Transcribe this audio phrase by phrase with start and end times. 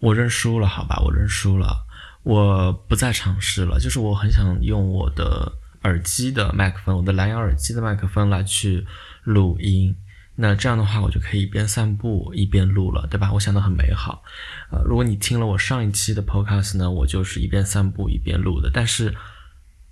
[0.00, 1.84] 我认输了，好吧，我认输了，
[2.22, 3.78] 我不再尝试了。
[3.80, 8.86] 就是我很想用我的耳机的麦克风，我的蓝牙耳机的麦克风来去
[9.24, 9.96] 录音。
[10.40, 13.32] 那这样的话，我就可以一边散步一边录了，对吧？
[13.32, 14.22] 我想的很美好。
[14.70, 18.70] 呃，如果你听了我上一期的 podcast 呢，我就是一边散步一边录的。
[18.72, 19.12] 但是，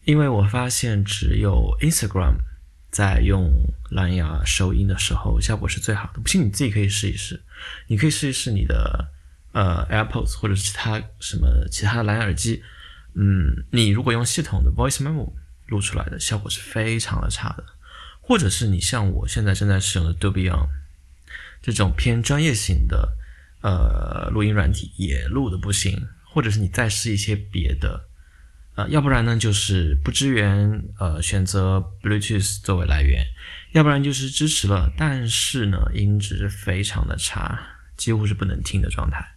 [0.04, 2.36] 因为我发现只有 Instagram
[2.92, 3.50] 在用
[3.90, 6.20] 蓝牙收音的时候效果是最好的。
[6.20, 7.42] 不信你自己可以试一试，
[7.88, 9.08] 你可以试一试你的
[9.56, 12.62] 呃 AirPods 或者是其他什么其他的蓝牙耳机。
[13.14, 15.32] 嗯，你如果用系统的 Voice Memo
[15.68, 17.64] 录出来的效果是非常的差的。
[18.20, 20.68] 或者是你像我现在正在使用的 Dolby On
[21.62, 23.16] 这种偏专业型的
[23.62, 28.08] 呃录音软体也录的不行，或者是你再试一些别的，
[28.74, 33.24] 呃，要不然呢就是不支援呃选择 Bluetooth 作为来源，
[33.72, 37.58] 要不然就是支持了，但是呢音质非常的差，
[37.96, 39.35] 几乎是不能听的状态。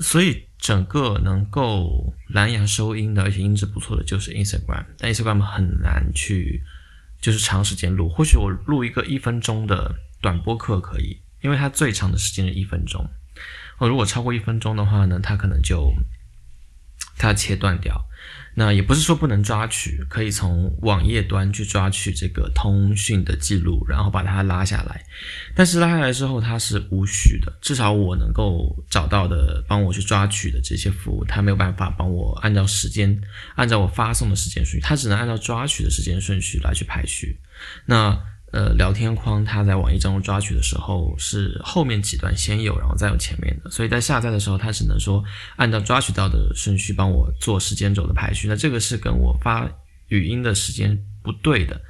[0.00, 6.62] 所以整个能够蓝牙收音的而且音质不错的就是 Instagram，但 Instagram 很难去。
[7.20, 13.02] 就是长时间录，或许我录一个一分钟的短播课可以，因为它最长的时间是一分钟。
[13.78, 15.90] 我，如果超过一分钟的话呢，它可能就
[17.16, 18.04] 它切断掉。
[18.54, 25.04] 那也不是说不能抓取，可以从网页端去抓取这个通讯的记录，然后把它拉下来。
[25.54, 33.20] 但是拉下来之后，它是无序的，至少我能够找到的帮我去抓取的这些服务，它没有办法帮我按照时间，
[33.56, 37.38] 按照我发送的时间顺序，它只能按照抓取的时间顺序来去排序。
[37.86, 38.18] 那。
[38.54, 45.24] 呃，聊天框它在网易中抓取的时候是后面几段先有，然后再有前面的，所以在下载的时候它只能说
[45.56, 49.68] 按照抓取到的顺序帮我做时间轴的排序，那这个是跟我发
[50.06, 51.80] 语音的时间不对的。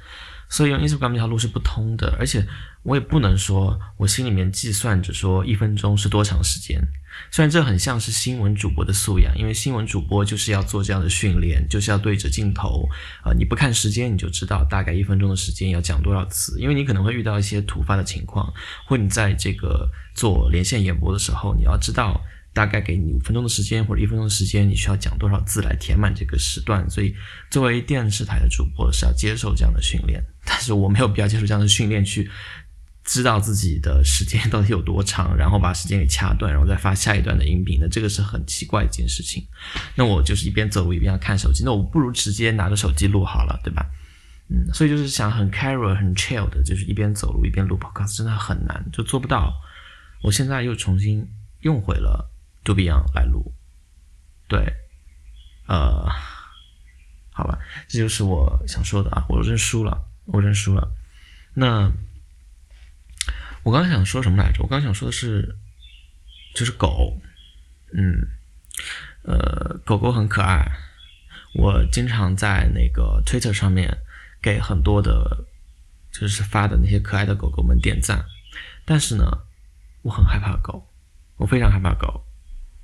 [0.49, 2.43] 所以用 Instagram 这条路是不通的，而且
[2.81, 6.81] 我也不能说我心里面计算着说一分钟是多长时间。
[7.31, 12.87] 虽然这很像是新闻主播的素养，因为新闻主播就是要做这样的训练，就是要对着镜头，
[13.23, 18.53] 啊，你不看时间你就知道大概一分钟的时间要讲多少次，因为你可能会遇到一些突发的情况，
[18.87, 22.21] 或你在这个做连线演播的时候，你要知道。
[22.55, 26.89] 大概给你五分钟的时间或者一分钟的时间，你需要讲多少字来填满这个时段？
[26.89, 27.13] 所以，
[27.51, 32.31] 作为电视台的主播是要接受这样的训练，但是我没有必要接受这样的训练去
[33.05, 37.77] 知道自己的时间到底有多长，然后把时间给掐断，然后再发下一段的音频。
[37.79, 39.47] 那这个是很奇怪一件事情。
[39.95, 43.85] 那我就是一边走路一边要看手机，那我不如直接拿着手机录好了，对吧？
[44.49, 49.53] 嗯，所以就是想很 casual、很 chill 的，就是一边走路一边录 podcast，真的很难，就做不到。
[50.23, 51.25] 我现在又重新
[51.61, 52.31] 用回了。
[52.63, 53.53] 杜比昂来录，
[54.47, 54.73] 对，
[55.67, 56.09] 呃，
[57.29, 60.91] 好吧，这就是我想说的啊，我认输了，我认输了。
[61.53, 61.91] 那
[63.65, 64.61] 我刚想说什么来着？
[64.61, 65.55] 我刚刚想说的是，
[66.53, 67.19] 就是狗，
[67.93, 68.27] 嗯，
[69.23, 70.71] 呃，狗狗很可爱，
[71.55, 73.97] 我经常在那个 Twitter 上面
[74.39, 75.47] 给很多的，
[76.11, 78.23] 就是发的那些可爱的狗狗们点赞，
[78.85, 79.25] 但是呢，
[80.03, 80.87] 我很害怕狗，
[81.37, 82.23] 我非常害怕狗。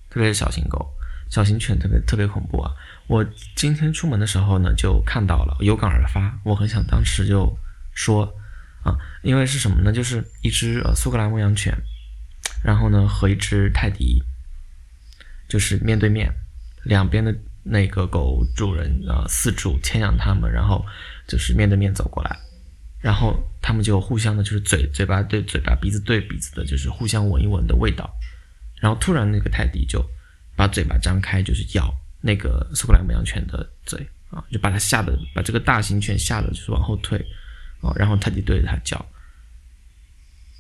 [0.10, 0.92] 特别是小型狗、
[1.30, 2.74] 小型犬特别特别恐怖啊！
[3.06, 3.24] 我
[3.56, 6.40] 今天出门的时候呢，就看到了，有感而发。
[6.44, 7.56] 我很想当时就
[7.94, 8.34] 说
[8.84, 9.92] 啊，因为是什么呢？
[9.92, 11.76] 就是一只呃苏格兰牧羊犬，
[12.64, 14.24] 然后呢和一只泰迪，
[15.48, 16.34] 就是面对面，
[16.84, 20.84] 两边的那个狗主人啊饲主牵养它们，然后
[21.28, 22.36] 就是面对面走过来，
[23.00, 28.12] 然后他们就互相的，就是嘴嘴巴对嘴巴、鼻子对鼻子的，就是互相闻一闻的味道。
[28.80, 30.04] 然后突然，那个泰迪就
[30.56, 34.00] 把嘴巴张开，就是咬那个苏格兰牧羊犬的嘴
[34.32, 37.24] 啊，就把它吓得，把这个大型犬吓得就是往后退
[37.82, 37.94] 啊。
[37.96, 39.04] 然后泰迪对着它叫，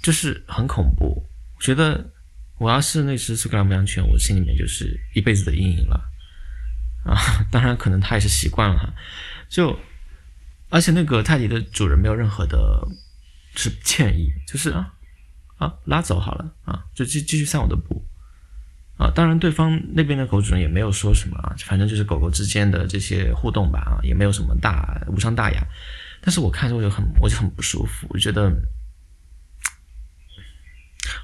[0.01, 1.23] 就是很恐怖。
[1.55, 2.09] 我觉得
[2.57, 6.01] 我要是那只苏格兰牧羊犬，我心里面就是一辈子的阴影了
[7.05, 7.17] 啊。
[7.51, 8.93] 当然，可能它也是习惯了哈。
[9.49, 9.77] 就
[10.69, 12.87] 而且那个泰迪的主人没有任何的
[13.55, 14.93] 是歉意，就是啊
[15.57, 18.03] 啊拉走好了啊，就继继续散我的步。
[18.97, 25.67] 啊，当然，对方那边的狗主人也没有说什么啊，反正就是狗狗之间的这些互动吧，啊，也没有什么大无伤大雅。
[26.21, 28.51] 但是我看着我就很，我就很不舒服，我觉得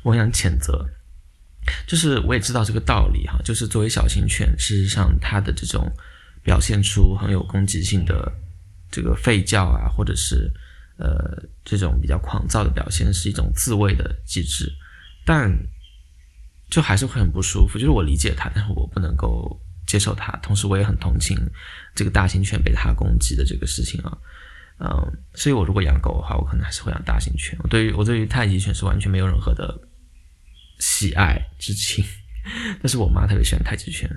[0.03, 0.89] 我想谴责。
[1.85, 5.91] 就是我也知道这个道理哈，就是作为小型犬，事实上它的这种
[6.43, 8.31] 表现出很有攻击性的
[8.91, 10.51] 这个吠叫啊，或者是
[10.97, 14.71] 呃这种比较狂躁的表现，是一种自卫的机制，
[15.25, 15.57] 但。
[16.69, 21.33] 就还是会很不舒服，就是我理解它，但是我不能够接受它，同时我也很同情
[21.95, 24.11] 这个大型犬被它攻击的这个事情啊，
[24.79, 27.57] 嗯，所以我如果养狗的话，我可能还是会养大型犬。
[27.63, 29.79] 我对于我对于泰迪犬是完全没有任何的
[30.79, 32.05] 喜爱之情，
[32.81, 34.09] 但是我妈特别喜欢太极拳，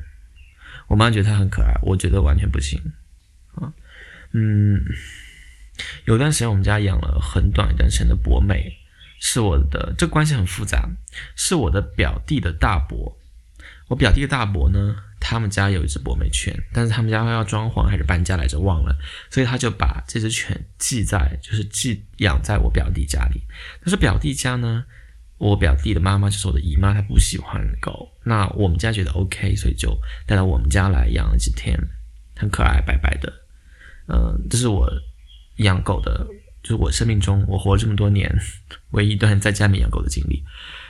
[0.89, 2.79] 我妈觉得它很可爱，我觉得完全不行
[3.55, 3.73] 啊。
[4.33, 4.85] 嗯，
[6.05, 8.71] 有段时间我们家养了很短一段时间的博美，
[9.19, 10.91] 是我的，这关系很复杂，
[11.37, 13.17] 是我的表弟的大伯。
[13.89, 18.97] 我表弟的大伯呢，他们家有一只博美犬，但是他们家要装潢还是搬家来着忘了，
[19.31, 23.43] 所以他就把这只犬寄在，就是寄养在我表弟家里。
[23.81, 24.85] 但是表弟家呢？
[25.39, 28.13] 我表弟的妈妈就是我的姨妈，她不喜欢狗。
[28.25, 31.75] 那我们家觉得 OK，所以就带到我们家来养了几天，
[32.37, 33.33] 很可爱，白白的。
[34.07, 34.87] 嗯，这是我
[35.57, 36.27] 养狗的，
[36.63, 38.31] 就是我生命中我活了这么多年
[38.91, 40.45] 唯一一段在家里养狗的经历。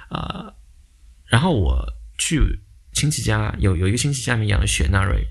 [0.09, 0.53] 呃，
[1.27, 1.87] 然后我
[2.19, 2.41] 去
[2.92, 5.26] 亲戚家，有有一个亲戚家里面养了雪纳瑞，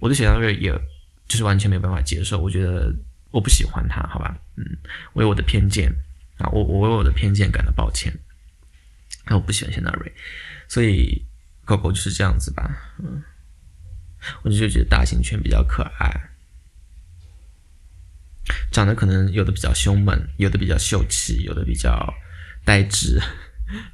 [0.00, 0.72] 我对雪纳瑞也
[1.28, 2.92] 就是完全没有办法接受，我觉得
[3.30, 4.38] 我不喜欢它，好吧？
[4.56, 4.64] 嗯，
[5.12, 5.90] 我有我的偏见
[6.38, 8.12] 啊，我我为我的偏见感到抱歉。
[9.26, 10.12] 那我不喜欢雪纳瑞，
[10.66, 11.24] 所以
[11.64, 12.94] 狗狗就是这样子吧。
[12.98, 13.22] 嗯，
[14.42, 16.30] 我就觉得大型犬比较可爱，
[18.72, 22.12] 长得可能有的比较凶猛，有的比较秀气，有的比较
[22.64, 23.20] 呆滞，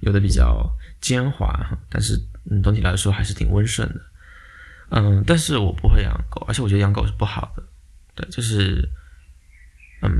[0.00, 0.70] 有的比较
[1.06, 1.54] 奸猾。
[1.88, 2.20] 但是
[2.50, 4.00] 嗯，总体来说还是挺温顺的。
[4.90, 7.62] 嗯，但是我不会养狗，而且我觉得养狗是不好的。
[8.14, 8.88] 对，就是
[10.02, 10.10] 嗯，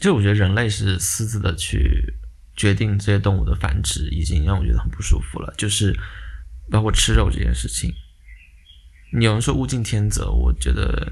[0.00, 2.14] 就我觉得人类是私自的去。
[2.54, 5.98] 决定这些动物的繁殖已经让我觉得很不舒服了，就是
[6.70, 7.90] 包括吃肉这件事情。
[9.10, 11.10] 你有人说物竞天择，我觉得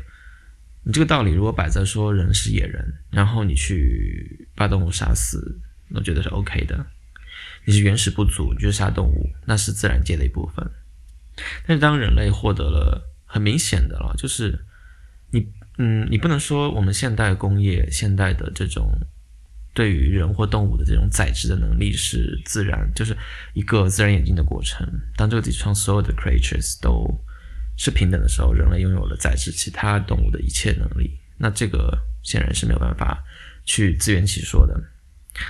[0.84, 5.58] 你这个道理如果摆在说人是野人，然后你去把动物杀死，
[5.94, 6.86] 我觉得是 OK 的。
[7.64, 10.70] 你是原始不足，你去杀动物，那是自然界的一部分。
[11.66, 14.64] 但是当人类获得了很明显的了，就是
[15.30, 15.46] 你
[15.78, 18.90] 嗯，你不能说我们现代工业现代的这种。
[19.72, 23.16] 对于人或动物的这种载质的能力是自然，就是
[23.54, 24.84] 一个自然演进的过程。
[25.16, 27.06] 当这个地球上所有的 creatures 都
[27.76, 31.16] 是平等的时候，人类拥有了载质其他动物的一切能力。
[31.38, 33.22] 那这个显然是没有办法
[33.64, 34.74] 去自圆其说的。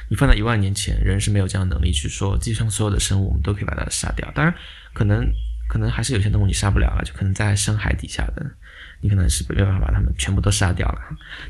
[0.09, 4.31] 你放在一万年前，人是没有这样的能力去说地球上所有的生物我们都可以把它杀掉。
[4.35, 4.55] 当然，
[4.93, 5.27] 可能
[5.69, 8.51] 可能还是有些动物你杀不了了，就可能在深海底下的。
[9.03, 11.01] 你可能是没办法把它们全部都杀掉了，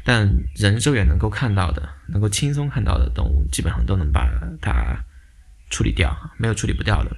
[0.05, 0.25] 但
[0.55, 4.31] 人肉眼能够看到的、能够轻松看到的动物，基本上都能把
[4.62, 5.05] 它
[5.69, 7.17] 处理掉，没有处理不掉的。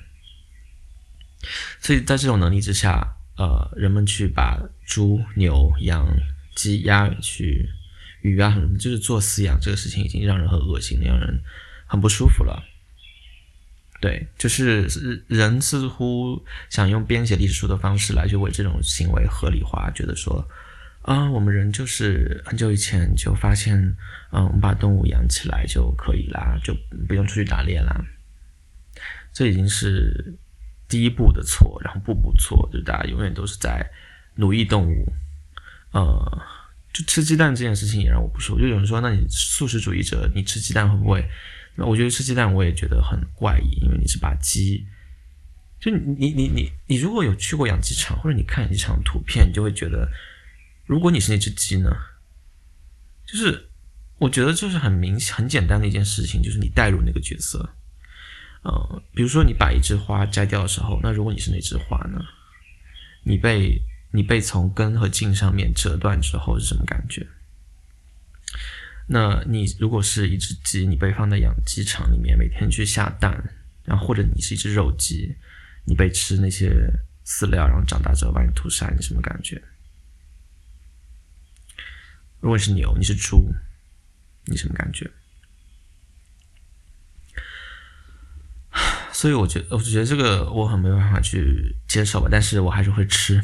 [1.80, 6.08] 所以在这种能力之下，呃，人们去把猪、牛、羊、
[6.54, 7.68] 鸡、鸭去
[8.22, 11.40] 鱼啊什么，就是做饲养这个事情，已经让人很恶心，让人
[11.86, 12.62] 很不舒服了。
[14.00, 20.48] 对，就是人似乎想用编写历史书的方式来去为这种行为合理化，觉得说，
[21.02, 23.78] 啊，我们人就是很久以前就发现，
[24.32, 26.74] 嗯，我们把动物养起来就可以啦，就
[27.06, 28.04] 不用出去打猎啦。
[29.32, 30.36] 这已经是
[30.88, 33.88] 第一步的错，然后步步错，就大家永远都是在
[34.34, 35.12] 奴役动物。
[35.92, 36.42] 呃，
[36.92, 38.60] 就吃鸡蛋这件事情也让我不舒服。
[38.60, 41.26] 就有人说，那你素食主义者，你吃鸡蛋会不会？
[41.74, 44.86] 那我觉得吃鸡蛋我也觉得很怪异，因为你是把鸡，
[45.80, 50.06] 就你你你你如果有去过养鸡场或者你看养鸡场图片，你就会觉得，
[50.84, 51.90] 如果你是那只鸡呢，
[53.26, 53.70] 就是
[54.18, 57.74] 我觉得就是很明很简单的一件事情，就是你带入那个角色，
[58.64, 62.20] 呃，比如说你把一枝花摘掉的时候，那如果你是那枝花呢，
[63.24, 63.80] 你被
[64.12, 67.26] 你被从根和茎上面折断之后是什么感觉？
[69.08, 73.52] 那你如果是一只鸡，你被放在养鸡场里面，每天去下蛋，
[73.84, 75.34] 然后或者你是一只肉鸡，
[75.84, 76.70] 你被吃那些
[77.26, 79.60] 饲料，然后长大之后把你屠杀，你什么感觉？
[82.40, 83.52] 如果是牛，你是猪，
[84.46, 85.10] 你什么感觉？
[89.12, 93.42] 所以我觉得，我觉得这个我很没有办法去接受吧，但是我还是会吃。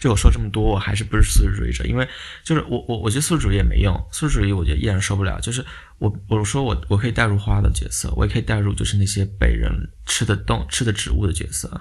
[0.00, 2.08] 就我说这么多，我还是不是素食主义者，因为
[2.42, 5.40] 就是我我我觉得素食主义也没用，素食主义我觉得依然受不了。
[5.40, 5.64] 就是
[5.98, 11.80] 我我说我我可以带入花的角色，我也可以带入就是那些被人吃的动吃的植物的角色，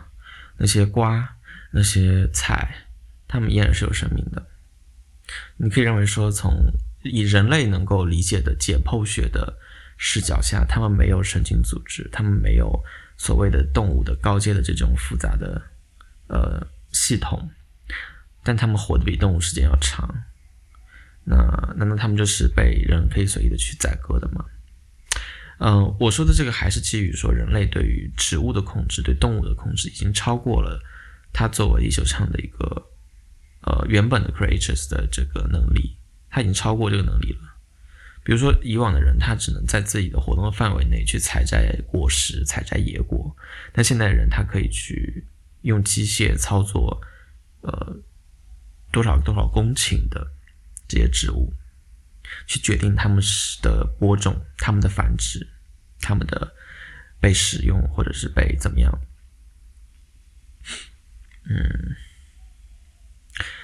[0.58, 1.38] 那些瓜
[1.72, 2.88] 那些菜，
[3.28, 4.46] 它们依然是有生命的。
[5.58, 6.54] 你可以认为说，从
[7.04, 9.58] 以人类能够理解的解剖学的
[9.98, 12.84] 视角下，它们没有神经组织，它们没有
[13.18, 15.62] 所谓的动物的高阶的这种复杂的
[16.28, 17.50] 呃系统。
[18.46, 20.08] 但他们活得比动物时间要长，
[21.26, 21.36] 那
[21.76, 24.46] 难道他们就是被人可以随意的去宰割的吗？
[25.58, 30.80] 嗯，我说的这个还是基于说人类对于植物的控制、对动物的控制已经超过了
[31.34, 32.90] 它作为地球上的一个
[33.62, 35.98] 呃原本的 creatures 的这个能力，
[36.30, 37.40] 它已经超过这个能力了。
[38.24, 43.36] 比如说以往的人，他只能在自己的活动范围内去采摘果实、采摘野果，
[43.72, 45.26] 但现在的人他可以去
[45.62, 47.00] 用机械操作，
[47.62, 47.96] 呃，
[48.96, 50.26] 多少多少公顷的
[50.88, 51.54] 这些植物，
[52.48, 53.22] 去决定它们
[53.62, 55.46] 的播种、它们的繁殖、
[56.00, 56.56] 它们的
[57.20, 59.02] 被使用或者是被怎么样。
[61.44, 61.98] 嗯，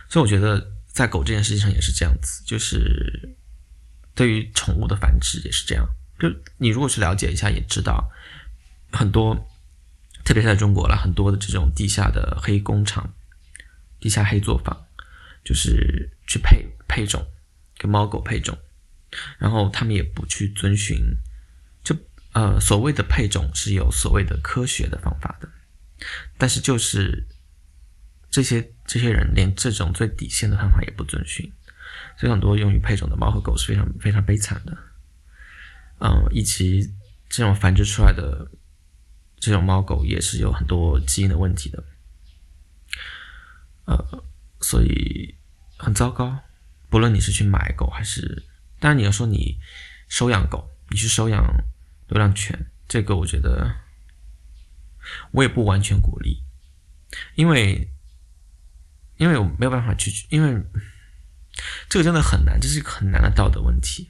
[0.09, 3.37] 所以我觉得在狗这件事情上也是这样子，就是
[4.13, 5.87] 对于宠物的繁殖也是这样。
[6.19, 8.11] 就你如果去了解一下，也知道
[8.91, 9.33] 很多，
[10.25, 13.13] 特别是在中国了，很多的这种地下的黑工厂、
[14.01, 14.85] 地下黑作坊，
[15.43, 17.25] 就是去配配种，
[17.77, 18.57] 给猫狗配种，
[19.37, 20.97] 然后他们也不去遵循，
[21.83, 21.95] 就
[22.33, 25.49] 呃所谓的配种是有所谓的科学的方法的，
[26.37, 27.27] 但是就是。
[28.33, 31.51] 这些这些人连这种最底线的方法也不遵循，
[32.17, 34.71] 所以很多用于配种的猫和狗是非常非常悲惨的。
[35.99, 36.89] 嗯，以及
[37.27, 38.49] 这种繁殖出来的
[39.37, 41.83] 这种猫狗也是有很多基因的问题的。
[43.83, 44.23] 呃，
[44.61, 45.35] 所以
[45.77, 46.39] 很糟糕。
[46.89, 48.43] 不论你是去买狗还是，
[48.79, 49.57] 当然你要说你
[50.07, 51.43] 收养狗，你去收养
[52.07, 53.75] 流浪犬，这个我觉得
[55.31, 56.43] 我也不完全鼓励，
[57.35, 57.89] 因为。
[59.17, 60.59] 因为我没有办法去，因为
[61.87, 64.09] 这个真的很难，这是一个很难的道德问题。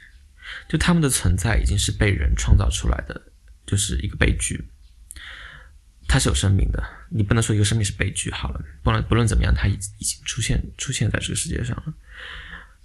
[0.69, 3.21] 就他们的存在已经是被人创造出来的，
[3.65, 4.71] 就是一个悲剧。
[6.07, 6.81] 它是有生命的，
[7.11, 8.63] 你不能说一个生命是悲剧好了。
[8.81, 11.93] 不论不论怎么样，它已已经出现出现在这个世界上了。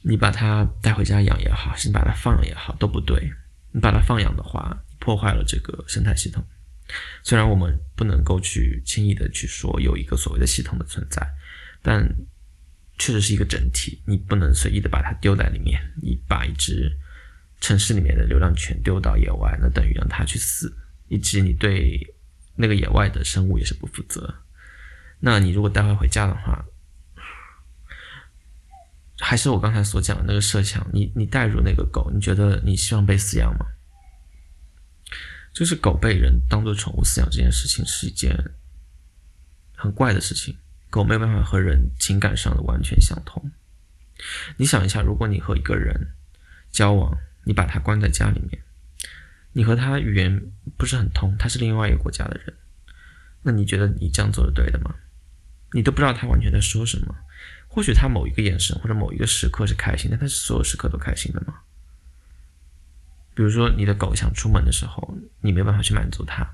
[0.03, 3.33] 你把它带回家养也好，是你把它放养也好，都不对。
[3.73, 6.45] 你把它放养的话，破坏了这个生态系统。
[7.23, 11.27] 虽然我们不能够去轻易的去说有一个所谓的系统的存在。
[11.83, 12.05] 但
[12.99, 15.81] 确实是一个整体，你不能随意的把它丢在里面。
[16.03, 16.91] 你把一只
[17.61, 22.01] 城市里面的流浪犬丢到野外，那等于让它去死，以及你对
[22.57, 24.43] 那个野外的生物也是不负责。
[25.21, 26.65] 那你如果带回回家的话，
[29.19, 33.67] 还是我刚才所讲的那个设想，你你带入那个狗，你觉得你希望被饲养吗？
[35.55, 38.37] 就是狗被人当做宠物饲养这件事情是一件
[39.75, 40.55] 很怪的事情。
[40.91, 43.51] 狗没有办法和人情感上的完全相通。
[44.59, 46.13] 你想一下，如果你和一个人
[46.71, 48.63] 交往，你把他关在家里面，
[49.57, 52.55] 你和他语言不是很通，他是另外一个国家的人，
[53.41, 54.95] 那你觉得你这样做是对的吗？
[55.73, 57.15] 你都不知道他完全在说什么。
[57.67, 61.55] 或许他某一个眼神或者某一个时刻是开心的，但是所有时刻都开心的吗？
[63.35, 66.47] 比如说，你的狗想出门的时候，你没办法去满足它，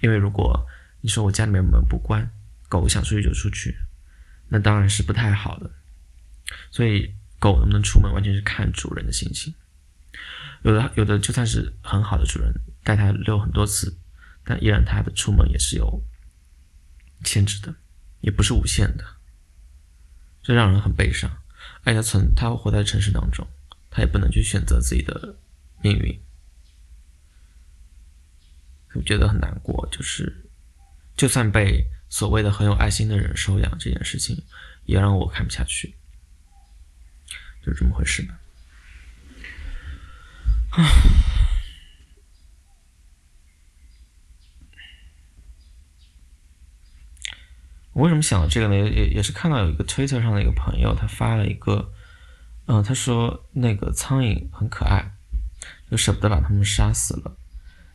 [0.00, 0.66] 因为如果
[1.02, 2.30] 你说我家里面门不关。
[2.68, 3.76] 狗想出去就出去，
[4.48, 5.70] 那当然是不太好的。
[6.70, 9.54] 所以狗能不能出门，完全是看主人的心情。
[10.62, 13.96] 有的有的就算是很好的主人，带它遛很多次，
[14.44, 16.02] 但依然它的出门也是有
[17.24, 17.74] 限制的，
[18.20, 19.04] 也不是无限的。
[20.42, 21.30] 这让人很悲伤。
[21.84, 23.46] 而且它存，它活在城市当中，
[23.90, 25.36] 它也不能去选择自己的
[25.82, 26.20] 命运，
[28.94, 29.88] 我觉得很难过。
[29.90, 30.46] 就是，
[31.16, 31.86] 就算被。
[32.08, 34.40] 所谓的很有爱心的人收养这件事情，
[34.84, 35.96] 也让我看不下去，
[37.64, 38.38] 就这么回事吧。
[47.92, 48.74] 我为什么想到这个呢？
[48.74, 51.92] 也也是看到有一个 Twitter 上的一个朋友，他发了一个，
[52.66, 55.12] 嗯，他说那个苍蝇很可爱，
[55.90, 57.34] 就舍不得把它们杀死了。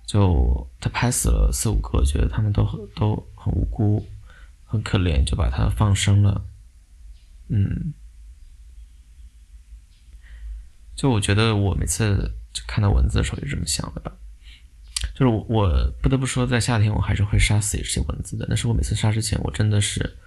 [0.08, 4.08] 就他拍死了四五个，觉得他们都很都很无辜，
[4.66, 6.48] 很可怜，就把它放生了。
[7.48, 7.94] 嗯，
[10.96, 14.12] 就我觉得我每次就看到蚊子的时候也这么想的吧。
[15.14, 18.46] 就是我我不得不说，在夏天我还是会杀死一些蚊子的。
[18.48, 20.18] 但是我每次杀之前，我真的是，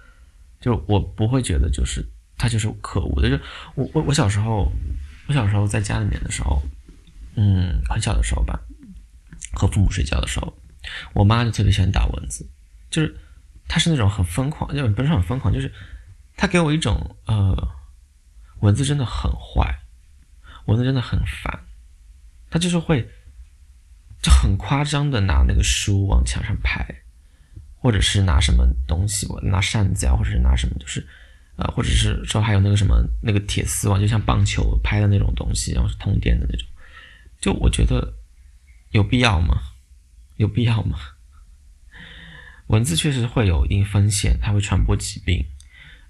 [0.59, 2.05] 就是我不会觉得就是
[2.37, 3.29] 它就是可恶的。
[3.29, 3.43] 就
[3.75, 4.71] 我我我小时候，
[5.27, 6.61] 我小时候在家里面的时候，
[7.35, 8.59] 嗯，很小的时候吧。
[9.53, 10.53] 和父母睡觉的时候，
[11.13, 12.45] 我妈就特别喜欢打蚊子，
[12.89, 13.15] 就是
[13.69, 15.71] 她是那种很疯狂，就不是很疯狂，就是
[16.35, 17.55] 她给我一种呃，
[18.59, 19.79] 蚊子真的很坏，
[20.65, 21.63] 蚊子真的很烦，
[22.55, 23.05] 他就是会
[24.21, 26.87] 就很夸张的拿那个书往墙上拍，
[27.75, 31.05] 或者是拿什么东西，拿扇子啊，或者是拿什么，就是
[31.57, 36.65] 呃，或者是说还有那个什么那个铁丝网，就像棒球拍的那种东西，然后是通电的那种，
[37.41, 38.13] 就我觉得。
[38.91, 39.61] 有必要吗？
[40.37, 40.97] 有必要吗？
[42.67, 45.45] 文字确实会有一定风险，它会传播疾病，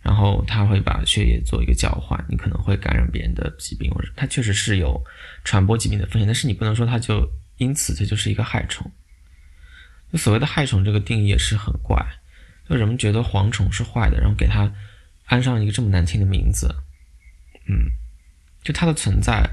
[0.05, 5.03] 然后它会把血液做一个交换，你可能会感染别人的疾病，或者它确实是有
[5.43, 8.89] 传播疾病的风险，但是你不能说它就因此它就是一个害虫。
[10.11, 12.05] 就所谓的害虫这个定义也是很怪，
[12.69, 14.71] 就人们觉得蝗虫是坏的，然后给它
[15.25, 16.67] 安上一个这么难听的名字，
[17.67, 17.89] 嗯，
[18.63, 19.43] 就它的存在，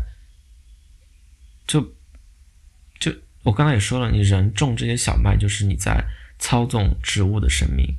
[1.67, 1.81] 就
[3.01, 3.11] 就
[3.43, 6.05] 我刚才也说了，你人种这些小麦，就是你在
[6.39, 7.97] 操纵植物的生命。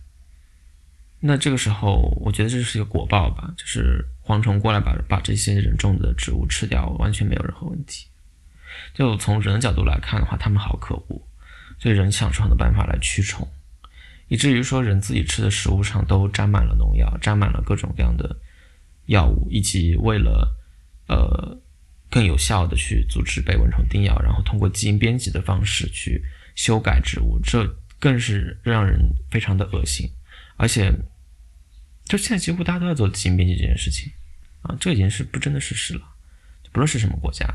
[1.25, 8.07] 那这个时候，我觉得这是一个果报吧，就是蝗虫过来把把这些人种的植物吃掉，完全没有任何问题。
[8.93, 11.25] 就从人的角度来看的话，他们好可恶，
[11.79, 13.47] 所以人想出很多办法来驱虫，
[14.27, 18.35] 以至于说人自己吃的食物上都沾满了农药，沾满了各种各样的
[19.05, 20.53] 药物，以及为了
[21.07, 21.57] 呃
[22.09, 26.21] 更有效的去阻止被蚊虫叮咬，然后通过基因编辑的方式去
[26.53, 27.65] 修改植物，这
[27.97, 28.99] 更是让人
[29.31, 30.05] 非常的恶心，
[30.57, 30.93] 而且。
[32.05, 34.11] 就现在几乎大家都在做基因编辑这件事情，
[34.61, 36.01] 啊，这已经是不争的事实了。
[36.71, 37.47] 不论是什么国家，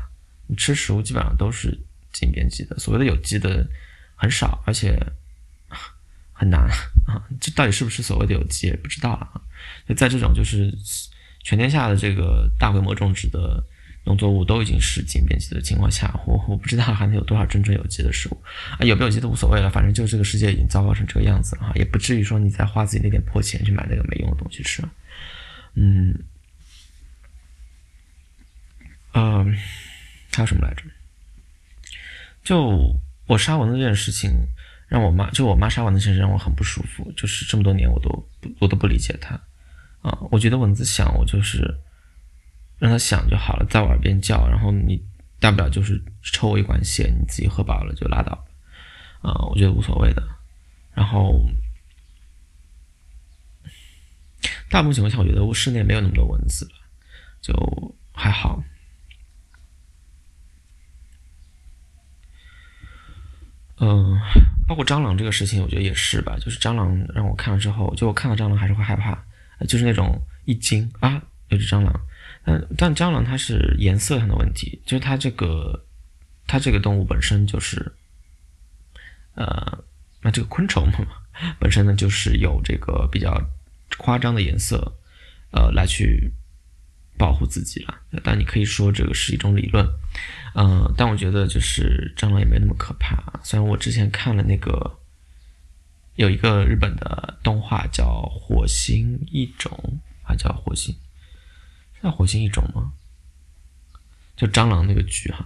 [0.47, 1.71] 你吃食物基本上都是
[2.11, 2.77] 基因编辑的。
[2.79, 3.67] 所谓的有机的
[4.15, 4.97] 很少，而且
[6.33, 6.61] 很难
[7.05, 7.21] 啊。
[7.39, 9.41] 这到底是不是所谓的有机，也不知道了啊。
[9.87, 10.73] 就在这种就是
[11.43, 13.63] 全天下的这个大规模种植的。
[14.05, 18.41] 农作物都已经是基因编辑的情况下，我我不知道还能有多少真正有机的食物
[18.79, 24.81] 啊，有没有机都无所谓了，反正就这个世界已经糟糕成这个样子了哈，也不至于说你再花自己那点破钱去买那个没用的东西吃，
[25.75, 26.17] 嗯，
[29.13, 29.55] 嗯，
[30.33, 30.83] 还有什么来着？
[32.43, 32.95] 就
[33.27, 34.31] 我杀蚊子这件事情，
[34.87, 39.39] 让我妈就我妈杀蚊子这件事让我很不舒服，就是这么多年我都不我都不理解她
[40.01, 41.77] 啊，我觉得蚊子想我就是。
[42.79, 44.99] 让它响就好了，在我耳边叫，然后你
[45.39, 48.31] 大不了就是抽我一管血，你自己喝饱了就拉倒，
[49.21, 50.23] 啊，我觉得无所谓的。
[50.93, 51.39] 然后
[54.69, 56.69] 大部分情况下，我觉得我室内没有那么多蚊子，
[57.41, 57.53] 就
[58.13, 58.63] 还好。
[63.81, 64.19] 嗯，
[64.67, 66.37] 包括蟑螂这个事情，我觉得也是吧。
[66.37, 69.17] 就是蟑螂让我看了之后，就我看到蟑螂还是会害怕，
[69.67, 71.93] 就是那种一惊啊，有只蟑螂。
[72.45, 75.85] 嗯但蟑螂它是颜色上的问题，就是它这个
[76.47, 77.91] 它这个动物本身就是，
[79.35, 79.83] 呃，
[80.21, 81.05] 那这个昆虫嘛，
[81.59, 83.39] 本身呢就是有这个比较
[83.97, 84.95] 夸张的颜色，
[85.51, 86.31] 呃，来去
[87.17, 87.95] 保护自己了。
[88.23, 89.87] 但你可以说这个是一种理论，
[90.55, 93.21] 嗯，但我觉得就是蟑螂也没那么可怕。
[93.43, 94.97] 虽然我之前看了那个
[96.15, 98.05] 有一个日本的动画叫
[98.39, 99.71] 《火星异种》，
[100.27, 100.95] 还叫《火星》。
[102.01, 102.93] 那火星一种吗？
[104.35, 105.45] 就蟑螂那个剧哈，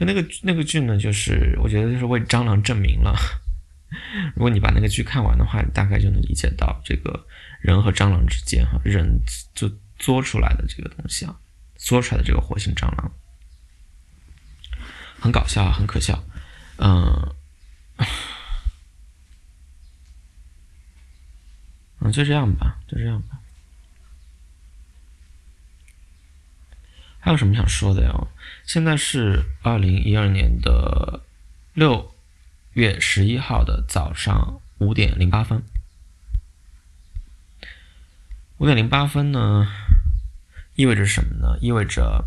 [0.00, 3.14] 就那个那个剧呢，就是我觉得就是为蟑螂证明了。
[4.34, 7.26] 如果你把那个剧看完的话，你大概就能理解到这个
[7.60, 9.20] 人和蟑螂之间哈，人
[9.54, 11.38] 就作出来的这个东西啊，
[11.76, 13.12] 作出来的这个火星蟑螂，
[15.20, 16.24] 很搞笑，很可笑。
[16.78, 17.34] 嗯，
[22.00, 23.33] 嗯，就这样吧，就这样吧。
[27.24, 28.12] 还有什么想说的呀？
[28.66, 31.22] 现在是二零一二年的
[31.72, 32.14] 六
[32.74, 35.62] 月十一号的早上五点零八分。
[38.58, 39.66] 五点零八分呢，
[40.74, 41.56] 意味着什么呢？
[41.62, 42.26] 意味着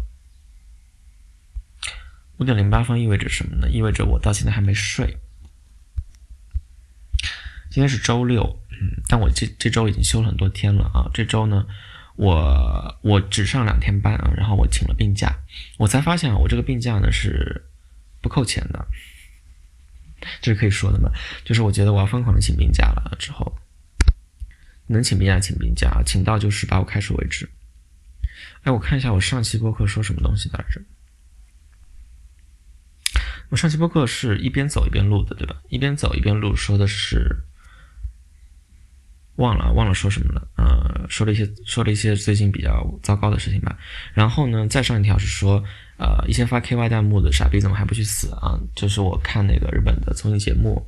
[2.37, 3.69] 五点零八分意味着什么呢？
[3.69, 5.19] 意味着我到现在还没睡。
[7.69, 8.59] 今天是周六，
[9.07, 11.11] 但我这这周已经休了很多天了啊。
[11.13, 11.67] 这周呢？
[12.17, 15.33] 我我只上两天班啊，然后我请了病假，
[15.77, 17.63] 我才发现啊，我这个病假呢是
[18.21, 18.87] 不扣钱的，
[20.41, 21.11] 这是可以说的吗？
[21.45, 23.55] 就是我觉得我要疯狂的请病假了，之后
[24.87, 27.47] 能请病假请病假，请到就是把我开除为止。
[28.63, 30.81] 哎，我看一下我上期播客说什么东西来着？
[33.49, 35.61] 我上期播客是一边走一边录的，对吧？
[35.69, 37.43] 一边走一边录，说的是。
[39.37, 43.77] 忘了忘了说什么了，呃，说了一些说了一些最近比较糟糕的事情吧。
[44.13, 45.63] 然后呢，再上一条是说，
[45.97, 48.59] 呃，一些发 KY 弹幕的傻逼怎么还不去死啊？
[48.75, 50.83] 就是我看那个日本的综艺节目，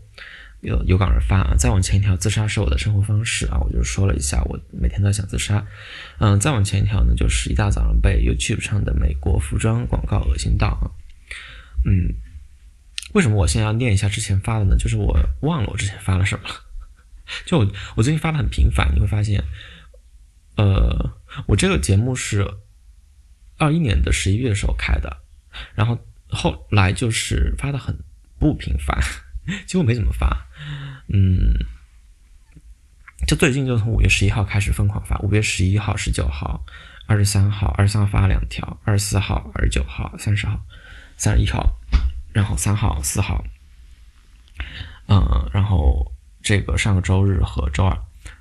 [0.61, 1.55] 有有港人发啊。
[1.57, 5.63] 再往前一条，自杀是我的生活方式啊，我就说了一下，我每天都想自杀。
[6.17, 10.89] 嗯，再往前一条呢，就是一大早上被 YouTube 上的美国服装广告恶心到啊。
[11.85, 12.09] 嗯，
[13.13, 14.75] 为什么我现在要念一下之前发的呢？
[14.75, 16.55] 就是我忘了我之前发了什么了。
[17.45, 17.59] 就
[17.95, 19.43] 我最近发的很频繁，你会发现，
[20.55, 22.45] 呃，我这个节目是
[23.57, 25.21] 二一年的十一月的时候开的，
[25.75, 25.97] 然后
[26.29, 27.97] 后来就是发的很
[28.39, 28.99] 不频繁，
[29.67, 30.47] 几乎没怎么发，
[31.07, 31.53] 嗯，
[33.27, 36.65] 就最近就从五月十一号开始疯狂发，五月十一号、十九号、
[37.05, 40.59] 二十三号、二十三号发了两条，二十四号、二十九号、三十号、
[41.17, 41.75] 三十一号，
[42.31, 43.43] 然后三号、四号，
[45.07, 46.11] 嗯，然后
[46.49, 47.95] 这个上个周日和周二，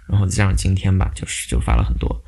[0.06, 2.24] 然后加上今天吧，就是就发了很多。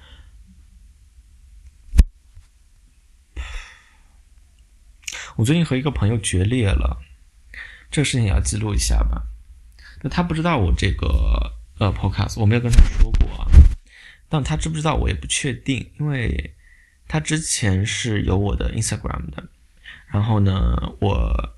[5.36, 7.00] 我最近和一个朋友决裂了，
[7.90, 9.22] 这个事情也要记录一下吧。
[10.02, 13.48] 那他不知道我这个呃 podcast，我没有跟他说过啊，
[14.28, 16.54] 但他知不知道我也不确定，因为
[17.08, 19.48] 他之前是有我的 Instagram 的，
[20.08, 21.56] 然后呢，我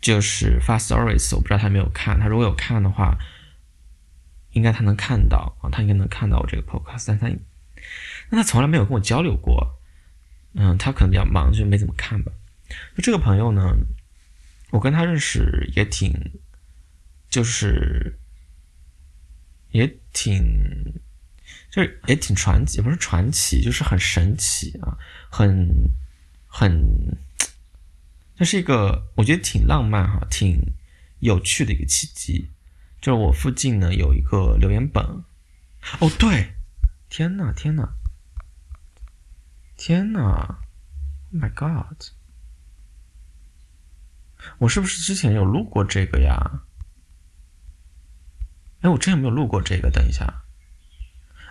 [0.00, 3.18] 就是发 stories，我不知道他没有看，他如果有看的话，
[4.52, 7.28] 应该他能看到啊，他应该能看到我这个 podcast，但他
[8.30, 9.78] 那他从来没有跟我交流过，
[10.54, 12.32] 嗯，他可能比较忙，就没怎么看吧。
[12.96, 13.76] 就这个朋友呢，
[14.70, 16.32] 我跟他认识也挺。
[17.30, 18.18] 就是
[19.70, 20.94] 也挺，
[21.70, 24.96] 就是也挺传奇，不是传奇，就是很神奇啊，
[25.28, 25.90] 很
[26.46, 27.18] 很，
[28.38, 30.74] 这是一个我觉得挺浪漫哈，挺
[31.18, 32.52] 有趣的一个契机。
[33.00, 35.04] 就是我附近呢有一个留言本，
[35.98, 36.54] 哦对，
[37.08, 37.94] 天呐天呐
[39.76, 40.58] 天呐
[41.32, 42.00] ，Oh my God，
[44.58, 46.62] 我是不是之前有录过这个呀？
[48.82, 49.90] 哎，我之前有没有录过这个？
[49.90, 50.44] 等一下，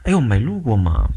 [0.04, 1.10] 哎，我没录过吗？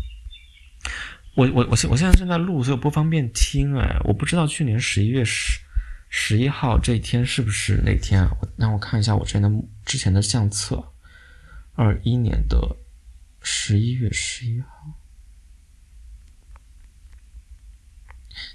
[1.34, 3.76] 我我我现我现在正在录，所以我不方便听。
[3.76, 5.60] 哎，我不知道去年十一月十
[6.08, 8.30] 十一号这一天是不是那天啊？
[8.40, 9.50] 我让我看一下我之前的
[9.84, 10.92] 之前的相册，
[11.74, 12.76] 二一年的
[13.42, 14.68] 十一月十一号。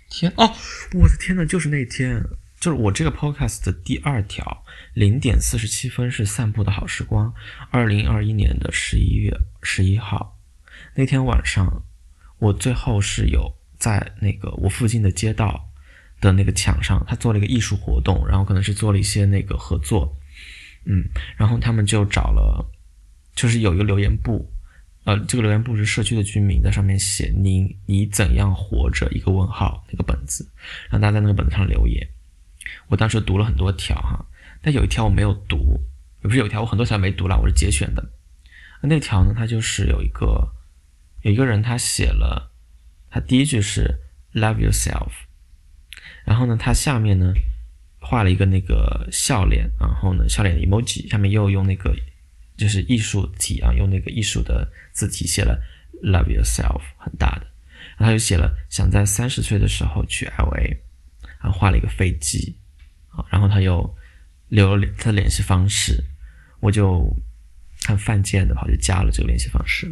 [0.10, 0.54] 天哦，
[0.94, 2.24] 我的天呐，就是那天。
[2.58, 7.32] 就是我这个 podcast 的第二条，零点四十七分是散步的好时光。
[7.70, 10.40] 二零二一年的十一月十一号
[10.96, 11.84] 那天晚上，
[12.40, 15.70] 我最后是有在那个我附近的街道
[16.22, 20.16] 的那个墙上，他做了一个艺术活动，然后可能是做了一些那个合作，
[20.86, 21.04] 嗯，
[21.38, 22.66] 然后他们就找了，
[23.36, 24.50] 就是有一个留言簿，
[25.04, 30.50] 呃，这个留言簿是社区的居民在上面写你你怎样活着一个问号那个本子，
[30.90, 32.08] 让大家在那个本子上留言。
[32.88, 34.26] 我当时读了很多条哈，
[34.62, 35.80] 但有一条我没有读，
[36.22, 38.12] 也不是有一条我很多条没读了，我是节选的。
[38.82, 40.48] 那条呢，它就是有一个
[41.26, 42.52] 有一个人他写了，
[43.10, 44.00] 他第一句是
[44.32, 45.10] love yourself，
[46.24, 47.34] 然后呢，他下面呢
[48.00, 51.96] 画了一个那个笑脸，然后呢笑脸 emoji 下面又用那个
[52.56, 55.60] 就是艺术体啊，用那个艺术的字体写了
[56.04, 57.48] love yourself 很大的，
[57.98, 60.78] 然后他又写了想在三十岁的时候去 LA，
[61.42, 62.56] 然后画了一个飞机。
[63.10, 63.98] 啊然后他又
[64.50, 66.04] 留了他的联系方式，
[66.60, 67.12] 我就
[67.88, 69.92] 很犯贱的跑去加了这个联系方式，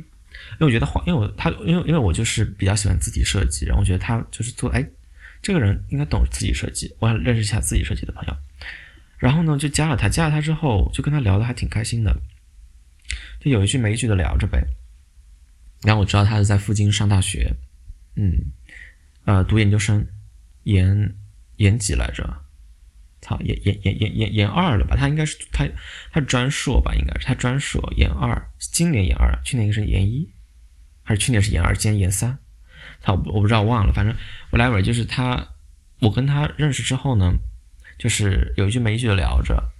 [0.60, 4.86] 因为我觉得画，因为我他，因为因为我就是比较喜欢字体设计，然后我觉得他就是做，哎，
[5.42, 8.38] 这个人应该懂字体设计，我想认识一下字体设计的朋友，
[9.18, 12.16] 然后呢就加了他，加了他之后就跟他聊的还挺开心的，
[13.40, 14.64] 就有一句没一句的聊着呗，
[15.82, 17.56] 然后我知道他是在附近上大学，
[18.16, 18.52] 嗯，
[19.26, 20.06] 呃，读研究生，
[20.64, 21.16] 研
[21.58, 22.42] 研几来着？
[23.22, 24.98] 操，研研研研研研二了吧？
[24.98, 25.66] 他应该是他
[26.12, 26.94] 他专硕吧？
[26.94, 30.30] 应该是他专硕研二，今年研二，去年应该是研一，
[31.04, 32.38] 还是去年是研二，今年研三？
[33.02, 34.16] 他我不知道忘了，反正
[34.52, 35.50] whatever，就是他，
[36.00, 37.34] 我跟他认识之后呢，
[37.98, 39.72] 就是有一句没一句的聊着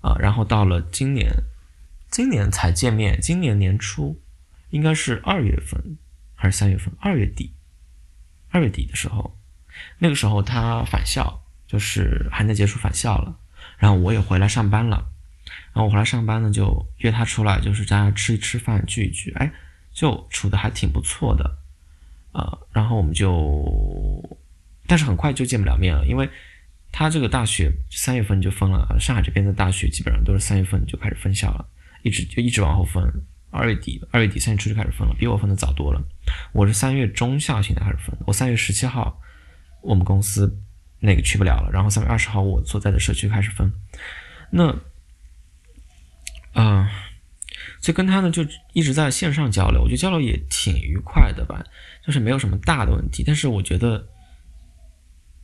[0.00, 1.32] 啊，然后到了今年，
[2.10, 4.20] 今年才见面，今年年初
[4.70, 5.98] 应该是二月份
[6.34, 6.92] 还是三月份？
[7.00, 7.54] 二月底，
[8.50, 9.38] 二月底的时候，
[9.98, 11.40] 那个时候他返校。
[11.64, 13.34] 就是寒假结束返校了，
[13.78, 15.06] 然后我也回来上班了，
[15.72, 19.50] 然后我回来上班呢，就约他出来，就是大家吃一吃饭，聚一聚，哎，
[19.92, 21.58] 就处的还挺不错的，
[22.32, 24.38] 呃，然后我们就，
[24.86, 26.28] 但是很快就见不了面了，因为
[26.90, 31.66] 他这个大学三月份就分了，上海这边的大学基本上都是三月份就开始分校了，
[32.02, 33.02] 一直就一直往后分，
[33.50, 36.02] 二月底二月底三月初就开始分了，比我分的早多了，
[36.52, 39.20] 我是三月中下旬才开始分，我三月十七号
[39.82, 40.58] 我们公司。
[41.04, 43.72] 那个去不了了，然后三月二十号我所在的社区开始分，
[44.50, 44.72] 那，
[46.52, 46.88] 啊，
[47.82, 48.42] 所以跟他呢就
[48.72, 51.62] 一直在线上交流，我觉得交流也挺愉快的吧，
[52.06, 54.08] 就是没有什么大的问题，但是我觉得，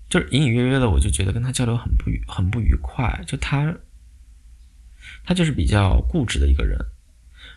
[0.08, 3.76] 就是隐隐约约的，我就觉得跟他交流很不愉很不愉快，就他，
[5.24, 6.78] 他就是比较固执的一个人，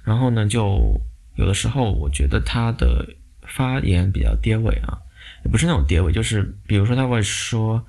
[0.03, 0.99] 然后呢，就
[1.35, 3.07] 有的时候我觉得他的
[3.43, 4.97] 发言比较跌尾啊。
[5.43, 7.83] 也不是那种跌尾，就是比如说他会说，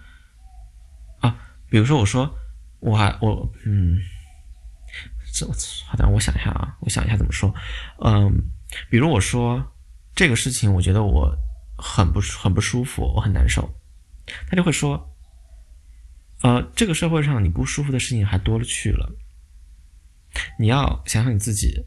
[1.20, 1.36] 啊，
[1.68, 2.34] 比如说我说
[2.80, 3.98] 我还我嗯，
[5.32, 5.46] 是，
[5.86, 7.52] 好的，我想一下啊，我想一下怎么说。
[8.04, 8.30] 嗯，
[8.90, 9.72] 比如我说
[10.14, 11.34] 这个事情，我觉得我
[11.78, 13.74] 很不很不舒服，我很难受，
[14.48, 15.16] 他就会说，
[16.42, 19.10] 呃，这个社会上你不舒服的事情还多了去了，
[20.58, 21.86] 你要想想你自己。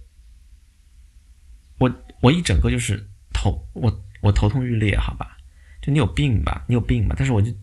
[1.78, 5.38] 我我一整个就是头我我头痛欲裂，好吧，
[5.84, 7.54] 就你有病吧，你有病吧，但是我就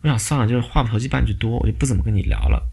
[0.00, 2.69] 我想算了，就是话不投机半句多，我就不怎么跟你聊了。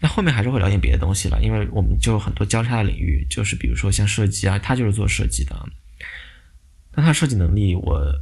[0.00, 5.68] 那后面还是会聊点别的东西了，因为我们就有很多交叉的领域，就是比如说像设计啊，他就是做设计的，
[6.92, 8.14] 但他设计能力，我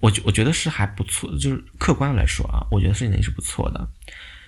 [0.00, 3.88] 我觉我觉得是还不错，就是客观来说啊，我觉得设计能力是不错的。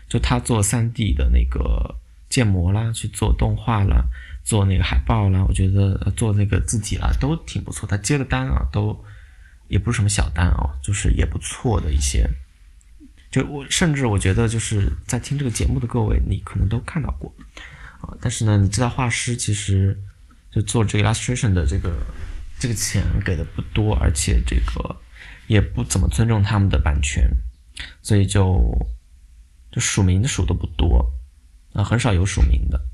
[0.08, 1.96] 就他做三 D 的那个
[2.28, 4.04] 建模啦，去做动画啦，
[4.44, 7.86] 做那个海报啦，我觉得做那个字体啦都挺不错。
[7.86, 9.04] 他接的单啊，都
[9.68, 12.28] 也不是什么小单啊，就是也不错的一些。
[13.32, 17.34] 就我甚至我觉得就是在听这个节目的各位，你可能都看到过
[18.02, 18.14] 啊。
[18.20, 19.98] 但是呢，你知道画师其实
[20.50, 21.90] 就做这个 illustration 的这个
[22.60, 24.96] 这个钱给的不多，而且这个
[25.46, 27.26] 也不怎么尊重他们的版权，
[28.02, 28.86] 所以就
[29.72, 31.10] 就署名的署的不多
[31.72, 32.84] 啊，很少有署名的，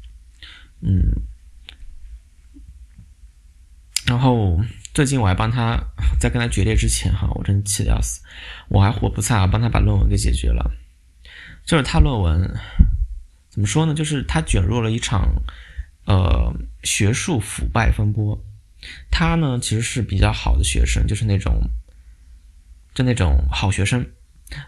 [0.82, 1.12] 嗯。
[4.06, 4.58] 然后
[4.94, 5.78] 最近我还帮他，
[6.18, 8.20] 在跟他决裂之前哈，我真气得要死，
[8.68, 10.70] 我还活不差，帮他把论文给解决了。
[11.64, 12.54] 就是他论文
[13.50, 13.94] 怎么说呢？
[13.94, 15.28] 就是他卷入了一场
[16.06, 18.42] 呃学术腐败风波。
[19.10, 21.60] 他呢其实是比较好的学生，就是那种
[22.94, 24.06] 就那种好学生，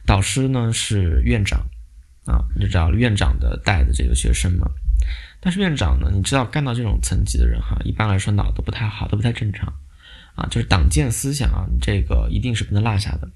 [0.04, 1.60] 导师呢是院长
[2.26, 4.68] 啊，你知道院长的带的这个学生嘛。
[5.40, 6.10] 但是院长呢？
[6.12, 9.72] 你知道干到这种层级的人哈，一般来说脑子不太好，都不太正常，
[10.40, 13.28] 啊，就是党建思想啊，这个一定是不能落下的。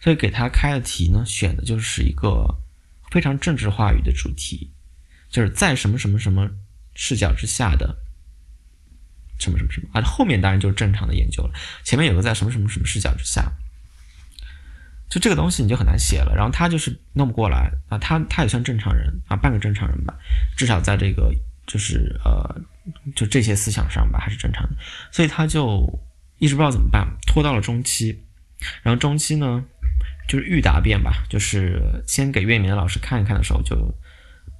[0.00, 2.46] 所以给他开的题呢，选的就是一个
[3.10, 4.70] 非常政治话语的主题，
[5.28, 6.48] 就是在什么什么什么
[6.94, 7.96] 视角之下的
[9.38, 13.52] 什么什么什么啊，后面当然就是正常的研究了，前面有个在什么什么什么视角之下。
[15.08, 20.12] 就这个东西你就很难写了，然后他就是弄不过来啊，他他也算正常人啊，半个正常人吧，
[20.56, 21.32] 至少在这个
[21.64, 22.60] 就是呃，
[23.14, 24.76] 就这些思想上吧还是正常的，
[25.12, 25.86] 所以他就
[26.38, 28.24] 一直不知道怎么办，拖到了中期，
[28.82, 29.64] 然后中期呢
[30.28, 33.94] 就是预答辩吧，就是先给院里的老师看一看的时候，就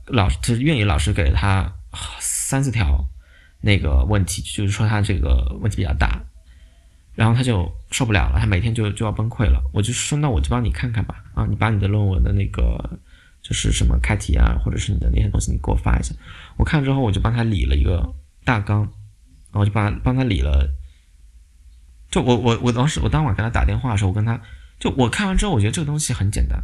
[0.06, 1.72] 老师就是院里老师给了他
[2.20, 3.08] 三四条
[3.60, 6.22] 那个问题，就是说他这个问题比较大。
[7.14, 9.58] 然后他就受不了了，他每天就就要崩溃了。
[9.72, 11.24] 我就说，那我就帮你看看吧。
[11.34, 13.00] 啊，你把你的论文的那个
[13.40, 16.14] 就是什么开题啊，或者是你的那些东西，你给我发一下。
[16.58, 18.06] 我看了之后，我就帮他理了一个
[18.44, 18.80] 大纲，
[19.50, 20.70] 然后就帮帮他理了。
[22.10, 24.40] 就我我我当时我当晚给他打电话的时候，我跟他
[24.78, 26.62] 就我看完之后，我觉得这个东西很简单，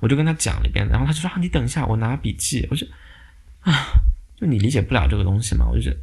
[0.00, 0.88] 我就跟他讲了一遍。
[0.88, 2.66] 然后他就说啊，你等一下，我拿笔记。
[2.70, 2.86] 我就
[3.60, 3.72] 啊，
[4.36, 5.66] 就你理解不了这个东西嘛？
[5.68, 5.96] 我就觉得。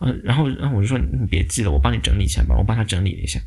[0.00, 3.40] 嗯，然后，然后我就说你别记了，我帮你整理一下吧，我帮他整理了一下。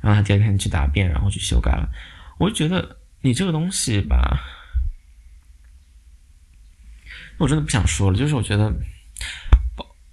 [0.00, 1.88] 然后他第二天去答辩，然后去修改了。
[2.38, 4.42] 我就觉得你这个东西吧，
[7.38, 8.18] 我真的不想说了。
[8.18, 8.74] 就是我觉得，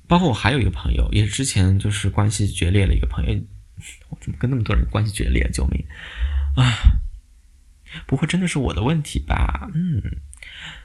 [0.08, 3.42] 包括我还有一个朋友，也是之前就是关系决裂的一个朋友。
[4.10, 5.50] 我怎么跟那么多人关系决裂？
[5.52, 5.84] 救命
[6.56, 6.72] 啊！
[8.06, 9.70] 不会真的是我的问题吧？
[9.74, 10.02] 嗯，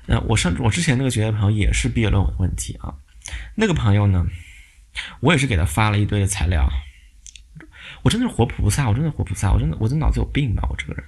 [0.06, 2.94] 那我上我之前那个决裂朋友也是毕业论文的问题啊。
[3.54, 4.26] 那个朋友呢，
[5.20, 6.68] 我也是给他发了一堆的材料。
[8.02, 10.66] 我真的是活菩萨，我真的活菩萨，我真的，我这脑子有病吧？
[10.70, 11.04] 我这个人，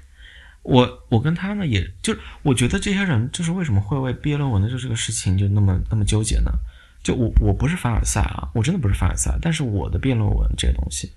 [0.63, 6.53] 我我跟他呢，也就我觉得这些人就是为什么会为毕业论文的就这个事情就那么那么纠结呢？
[7.03, 11.13] 就我我不是凡尔赛啊，我真的不是凡尔赛，但是我的辩论文这些东西，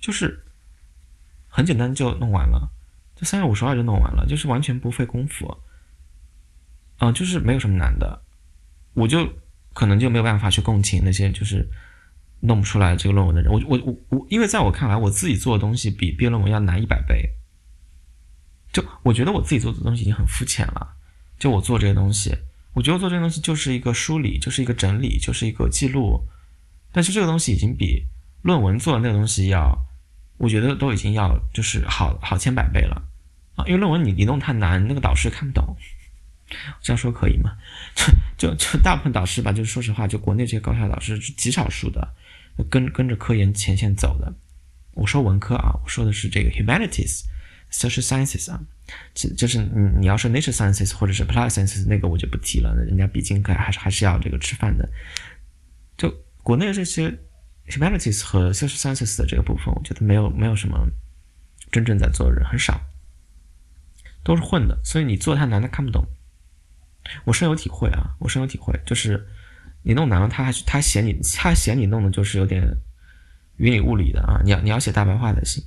[0.00, 0.44] 就是
[1.48, 2.70] 很简单就弄完了，
[3.14, 5.58] 就三月五十二就弄完了，就是完全不费功夫，
[6.98, 8.22] 啊，就是没有什么难的，
[8.94, 9.28] 我就。
[9.74, 11.68] 可能就没有办法去共情那些就是
[12.38, 13.52] 弄不出来这个论文的人。
[13.52, 17.28] 我我我我，因为在我看来，我自己做的东西比毕业论文要难一百倍。
[18.72, 20.94] 就我觉得我自己做的东西已经很肤浅了。
[21.40, 22.32] 就我做这些东西，
[22.74, 26.20] 我觉得做这个东西就是一个梳理，就是一个整理，就是一个记录。
[26.92, 28.04] 但是这个东西已经比
[28.42, 29.76] 论文做的那个东西要，
[30.38, 33.02] 我觉得都已经要就是好好千百倍了
[33.56, 33.64] 啊！
[33.66, 35.76] 因为论文你你弄太难，那个导师看不懂。
[36.82, 37.56] 这样说可以吗？
[37.96, 38.04] 就
[38.36, 42.14] 就就大部分导师吧，就是说实话，就国内这些高校导师是极少数的，
[42.68, 44.32] 跟跟着科研前线走的。
[44.92, 47.22] 我说文科啊，我说的是这个 humanities、
[47.74, 48.60] social sciences 啊，
[49.14, 54.88] 就就是你你要是 nature sciences 或者是 applied sciences 那个我就不提了，人家毕竟还是还是要这个吃饭的。
[55.96, 56.08] 就
[56.42, 57.10] 国内这些
[57.68, 60.86] humanities 和 social sciences 的这个部分，我觉得没有没有什么
[61.72, 62.80] 真正在做的人很少，
[64.22, 66.06] 都是混的，所以你做太难，他看不懂。
[67.24, 69.26] 我深有体会啊，我深有体会，就是
[69.82, 72.76] 你弄难了，他还他嫌你他嫌你弄的就是有点
[73.56, 74.40] 云里雾里的啊！
[74.42, 75.62] 你要你要写大白话才行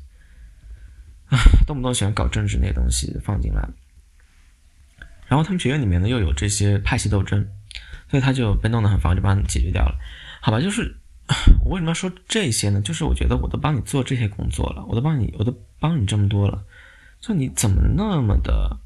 [1.30, 1.38] 啊，
[1.68, 3.68] 动不动喜欢搞政治那些东西放进来。
[5.28, 7.46] 然后他们学院里面呢又有这些派系斗争，
[8.10, 10.00] 所以他就被弄得很烦，就帮你解决掉了。
[10.40, 10.96] 好吧，就是
[11.66, 12.80] 我为什么要说这些呢？
[12.82, 16.64] 就是我觉得我都帮你做这些工作了，我都帮你，我都帮你这么多了，
[17.20, 18.80] 就你怎么那么的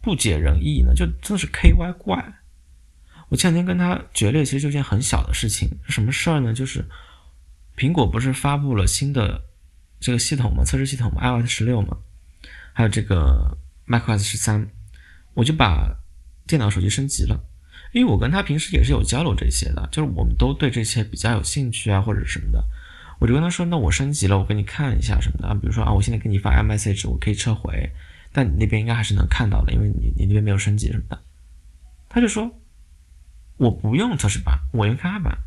[0.00, 0.94] 不解人意呢？
[0.94, 2.34] 就真的是 K Y 怪。
[3.28, 6.54] 我前两天跟他决裂，其实就件很小的事情，什么事儿呢？
[6.54, 6.86] 就是
[7.76, 9.42] 苹果不是发布了新的
[10.04, 11.96] 这个系统嘛，测试系统嘛，iOS 十六嘛，
[12.74, 14.68] 还有这个 macOS 十三。
[15.32, 15.96] 我就把
[16.46, 17.42] 电脑、手机升级了，
[17.92, 22.62] 因为我跟他平时也是有交流这些的，就是我们都对这些比较有兴趣啊，或者什么的。
[23.18, 27.90] 我就跟他说：“那我升级了，我给你看一下什么的啊，比如说啊，我现在给你发 message，我可以撤回，
[28.30, 31.18] 但你那边应该还是能看到的，因为你你那边没有升级什么的。”
[32.10, 32.60] 他就说
[33.56, 35.38] ：“我不用测试版，我用开发版。”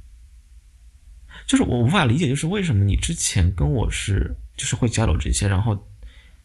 [1.46, 5.88] 就是我无法理解，就是为什么你之前跟我是就是会交流这些，然后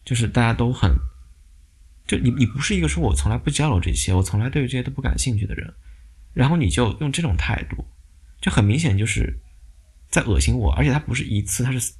[0.05, 0.95] 就是大家都很。
[2.05, 5.73] 就你，你不是一个说我从来不交流这些，我从来对于这些都不感兴趣的人，
[6.33, 7.85] 然后你就用这种态度，
[8.41, 9.39] 就很明显就是
[10.09, 11.93] 在恶心我，而且他不是一次，他是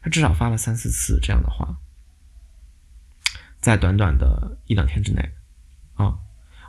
[0.00, 1.76] 他至少发了三四次这样的话，
[3.60, 5.28] 在短短的一两天之内，
[5.96, 6.16] 啊，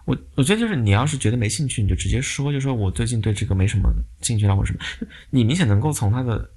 [0.05, 6.49] 我我觉得就是你要是觉得没兴趣，你就直接说，就说我最近对这个没什么兴趣了或者什么，你明显能够从他的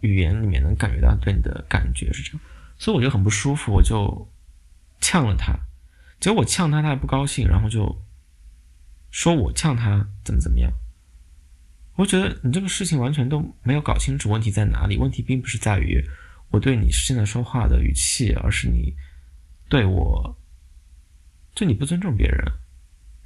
[0.00, 2.40] 语言里面能感觉到对你的感觉是这样，
[2.78, 4.28] 所以我就很不舒服，我就。
[4.98, 5.54] 呛了他，
[6.18, 8.02] 结果我呛他，他还不高兴，然后就
[9.10, 10.72] 说我呛他怎么怎么样。
[11.96, 14.96] 我觉得你这个事情完全都没有搞清楚问题在哪里。
[14.96, 16.02] 问题并不是在于
[16.48, 18.94] 我对你现在说话的语气，而是你
[19.68, 20.38] 对我，
[21.54, 22.52] 就你不尊重别人，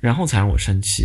[0.00, 1.04] 然后才让我生气，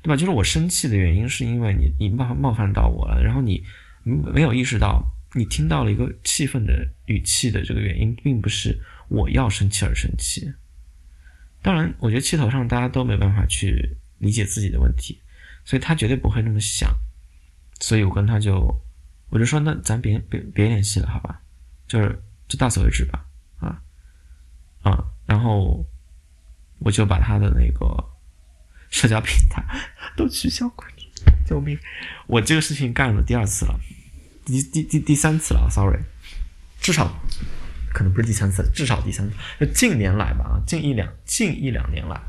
[0.00, 0.16] 对吧？
[0.16, 3.62] 就是我生气的原因是因为你你冒冒犯到我了，然后你
[4.08, 8.80] 没有意识到你听到了一个气愤的语气的这个原因，并不是。
[9.10, 10.52] 我要生气而生气，
[11.62, 15.18] 当然，我觉得气头上大家都没办法去理解自己的问题，
[15.64, 16.94] 所以他绝对不会那么想，
[17.80, 18.82] 所以我跟他就，
[19.30, 21.40] 我就说那咱别别别联系了，好吧，
[21.86, 23.24] 就是就到此为止吧，
[23.60, 23.80] 啊
[24.82, 25.86] 啊，然后
[26.80, 27.86] 我就把他的那个
[28.90, 29.64] 社交平台
[30.18, 31.04] 都取消关注，
[31.46, 31.78] 救命！
[32.26, 33.80] 我这个事情干了第二次了，
[34.48, 36.00] 第第第第三次了，sorry，
[36.80, 37.12] 至少。
[37.90, 39.34] 可能不是第三次，至少第三次。
[39.58, 42.20] 就近年来吧，近一两近一两年来，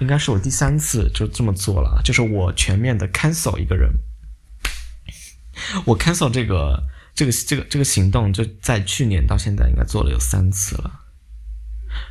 [0.00, 2.02] 应该是我第三次就这么做了。
[2.04, 3.90] 就是我全面的 cancel 一个人，
[5.86, 6.82] 我 cancel 这个
[7.14, 11.04] 这个这个这个行动，就在去年到现在应该做了有三次了。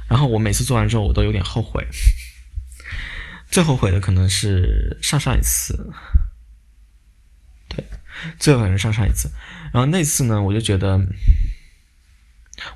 [0.07, 1.85] 然后我每次做完之后，我都有点后悔。
[3.51, 5.93] 最后悔的可能是上上一次，
[7.67, 7.85] 对，
[8.39, 9.29] 最后悔是上上一次。
[9.73, 11.01] 然后那次呢，我就觉得。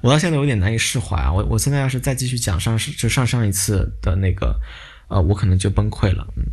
[0.02, 1.32] 我到现在有点难以释怀啊！
[1.32, 4.60] 我我现在要是再继续讲上就上上一次的那个，
[5.08, 6.28] 呃，我可能就崩溃了。
[6.36, 6.44] 嗯，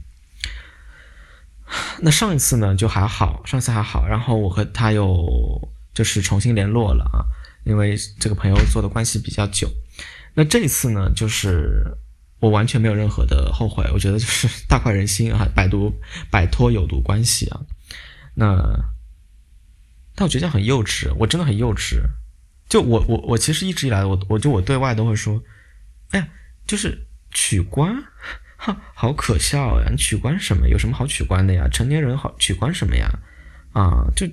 [2.02, 7.26] 那上一次呢就还好，上次还好，然后我和他又就是重新联络了啊，
[7.64, 9.68] 因为这个朋友做的关系比较久。
[10.34, 11.98] 那这一次呢，就是
[12.38, 15.92] 我完全没有任何的后悔，我觉得就是 大快人心啊，百毒
[16.30, 17.60] 摆脱有毒关系啊。
[18.38, 18.54] 那
[20.14, 22.00] 但我觉得这样很幼稚，我真的很幼稚。
[22.68, 25.42] 就我我我其实一直以来，我我就我对外都会说，
[26.10, 26.28] 哎呀，
[26.66, 27.96] 就是取关，
[28.56, 29.88] 哈，好可笑呀！
[29.90, 30.68] 你取关什么？
[30.68, 31.68] 有什么好取关的呀？
[31.68, 33.08] 成年人好取关什么呀？
[33.72, 34.28] 啊，就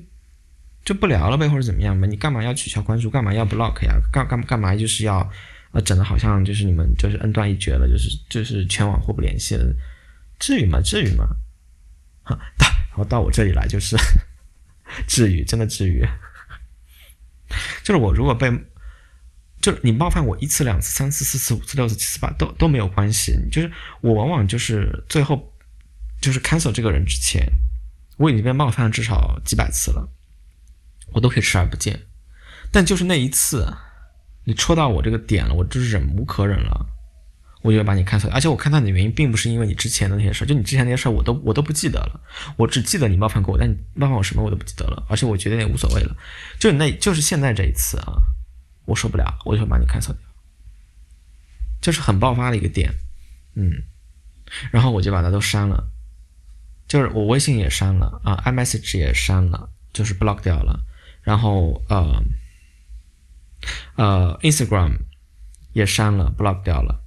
[0.83, 2.07] 就不聊了呗，或者怎么样呗？
[2.07, 3.09] 你干嘛要取消关注？
[3.09, 3.99] 干嘛要 block 呀？
[4.11, 5.29] 干干干嘛就是要
[5.71, 9.73] 呃整的好像就是你们就是恩断义绝了，就是就是全网互不联系了？
[10.39, 10.81] 至于吗？
[10.81, 11.27] 至于吗？
[12.23, 12.39] 哈，
[12.93, 13.97] 然后到我这里来就是
[15.09, 16.05] 至于，真的至于。
[17.83, 18.51] 就是我如果被，
[19.61, 25.53] 就是你冒犯我一次两次三次四次五次六次七次八都都没有关系，就是我往往就是最后
[26.21, 27.45] 就是 cancel 这个人之前，
[28.17, 30.09] 我已经被冒犯了至少几百次了，
[31.13, 32.07] 我都可以视而不见，
[32.71, 33.75] 但就是那一次，
[34.45, 36.87] 你戳到我这个点了，我就是忍无可忍了。
[37.63, 42.21] 我就把你看错，而且我看到你的原因并不是因为你之前的那些事儿，就你之前那些事儿我都我都不记得了，
[42.57, 46.15] 我只记得你冒犯过我，但你冒犯我什么我都不记得了，而且我觉得也无所谓了，
[46.59, 48.21] 就那就是现在这一次啊，
[48.85, 50.21] 我受不了，我就会把你看错掉，
[51.81, 52.93] 就是很爆发的一个点，
[53.55, 53.71] 嗯，
[54.71, 55.89] 然后我就把它都删了，
[56.87, 58.19] 就是我微信也删了。
[58.25, 60.81] 啊，iMessage 也删了，就是 block 掉了，
[61.21, 62.21] 然后呃
[63.95, 64.97] 呃 Instagram
[65.71, 67.02] 也删了，block 掉了。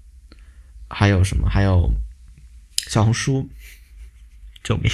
[0.88, 1.48] 还有什么？
[1.48, 1.92] 还有
[2.86, 3.48] 小红书，
[4.62, 4.90] 救命！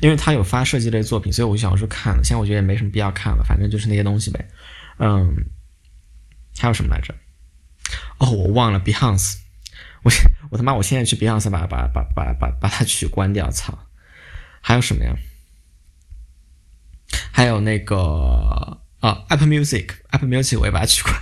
[0.00, 2.22] 因为他有发设计类作品，所以我就想说看了。
[2.22, 4.48] 现在我觉得也没什么必要看了，反正就是那些东西呗。
[4.98, 5.34] 嗯，
[6.58, 7.14] 还有什么来着？
[8.18, 9.38] 哦，我忘了 Beyonce。
[10.02, 10.12] 我
[10.50, 13.86] 我他妈，我现在去 Beyonce 把把把把把把它取关掉，操！
[14.60, 15.16] 还有什么呀？
[17.32, 21.14] 还有那个啊，Apple Music，Apple Music 我也把它取关，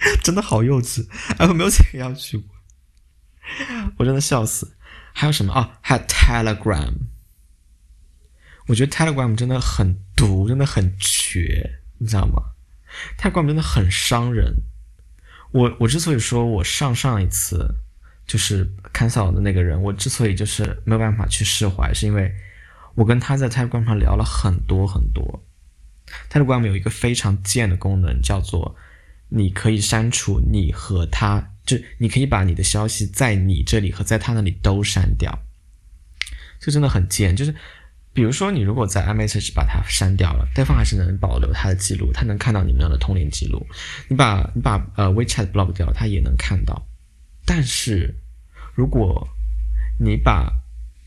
[0.22, 1.06] 真的好幼稚
[1.38, 4.76] ，Apple Music 也要取关，我真的笑死。
[5.12, 5.78] 还有什么啊？
[5.80, 6.94] 还有 Telegram，
[8.66, 12.42] 我觉得 Telegram 真的很毒，真的很绝，你知道吗
[13.18, 14.54] ？Telegram 真的很伤人。
[15.50, 17.74] 我我之所以说我上上一次
[18.26, 22.32] 就是 cancel 的那个人，我之所以就是没有办法去释怀，是因为
[22.94, 25.42] 我跟他在 Telegram 上聊了很多很多。
[26.30, 28.76] Telegram 有一个非常贱的功能，叫做
[29.28, 35.38] 你可以删除你和他，就你可以把你的消息在你这里和在他那里都删掉，
[36.60, 37.54] 这真的很贱，就是。
[38.14, 43.64] 比如说，你如果在 iMessage 把它删掉了，对方还是能保留他的记录，他能看到你们俩的通联记录。
[44.08, 46.84] 你把你把呃 WeChat block 掉，他也能看到。
[47.44, 48.12] 但是，
[48.74, 49.28] 如果
[50.00, 50.50] 你把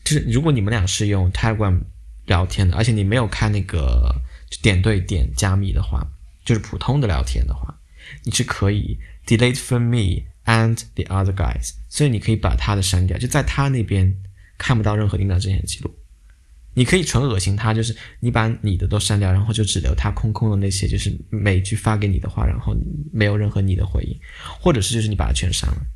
[0.04, 1.82] 就是如果你们俩是用 Telegram
[2.24, 4.14] 聊天的，而且你没有开那个
[4.62, 6.06] 点对点加密的话，
[6.46, 7.78] 就是普通的聊天的话，
[8.24, 14.16] 你是可以 delete from me and the other guys，所以你可以把他的删掉，就在他那边
[14.58, 15.94] 看不到任何领导之前的记录。
[16.74, 22.74] 你可以纯恶心他，就是你把你的都删掉，然后就只留他空空的那些，就是每句发给你的话，然后
[23.12, 24.18] 没有任何你的回应，
[24.58, 25.86] 或者是就是你把它全删了。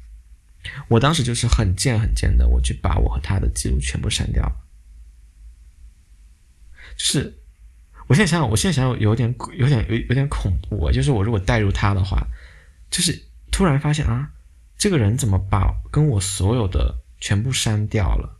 [0.88, 4.52] 我当时就是很贱很贱的，我去把我和他的记录全部删掉了。
[6.94, 7.38] 就是
[8.06, 10.92] 我现在想想，我现在想想有点有点有有点恐怖啊！
[10.92, 12.26] 就是我如果带入他的话，
[12.90, 14.30] 就是突然发现啊，
[14.78, 18.38] 这个人怎么把跟我所有的全部删掉了？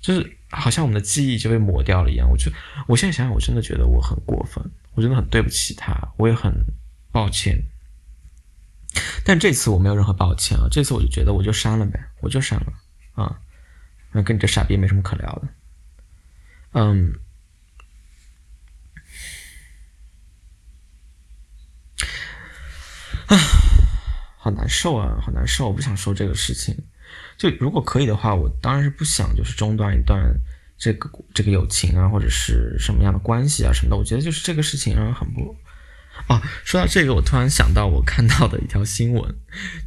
[0.00, 2.50] 就是好像我们的记忆就被抹掉了一样，我就
[2.86, 6.52] 我现在想想，我真的觉得我很过分，我真的很对不起他，我也很
[7.10, 7.60] 抱歉。
[9.24, 12.72] 但这次我没有任何抱歉啊，这次我就觉得我就删了呗，我就删了
[13.14, 13.40] 啊，
[14.12, 15.48] 那跟你这傻逼没什么可聊的。
[16.72, 17.12] 嗯，
[23.28, 23.36] 啊，
[24.36, 26.76] 好难受啊，好难受，我不想说这个事情。
[27.36, 30.20] 就如果可以的话，我当然是不想就是中断一段
[30.76, 33.96] 这个这个友情啊，或者是什么样的关系啊什么的。
[33.96, 35.56] 我觉得就是这个事情让人很不……
[36.26, 39.34] 啊，说到这个，我突然想到我看到的一条新闻，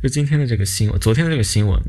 [0.02, 1.82] 就今天的这个新闻，昨天的这个新闻，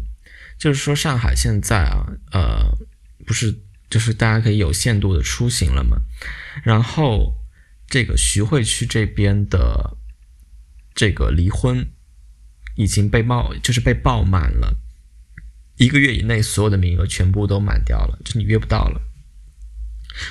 [0.59, 2.76] 就是说上海现在啊，呃，
[3.24, 3.57] 不是
[3.88, 5.96] 就是大家可以有限度的出行了嘛，
[6.64, 7.34] 然后
[7.86, 9.96] 这个徐汇区这边的
[10.95, 11.90] 这个离婚
[12.76, 14.78] 已经被爆，就是被爆满了。
[15.76, 19.01] 一个月以内，所有的名额全部都满掉了，就你约不到了。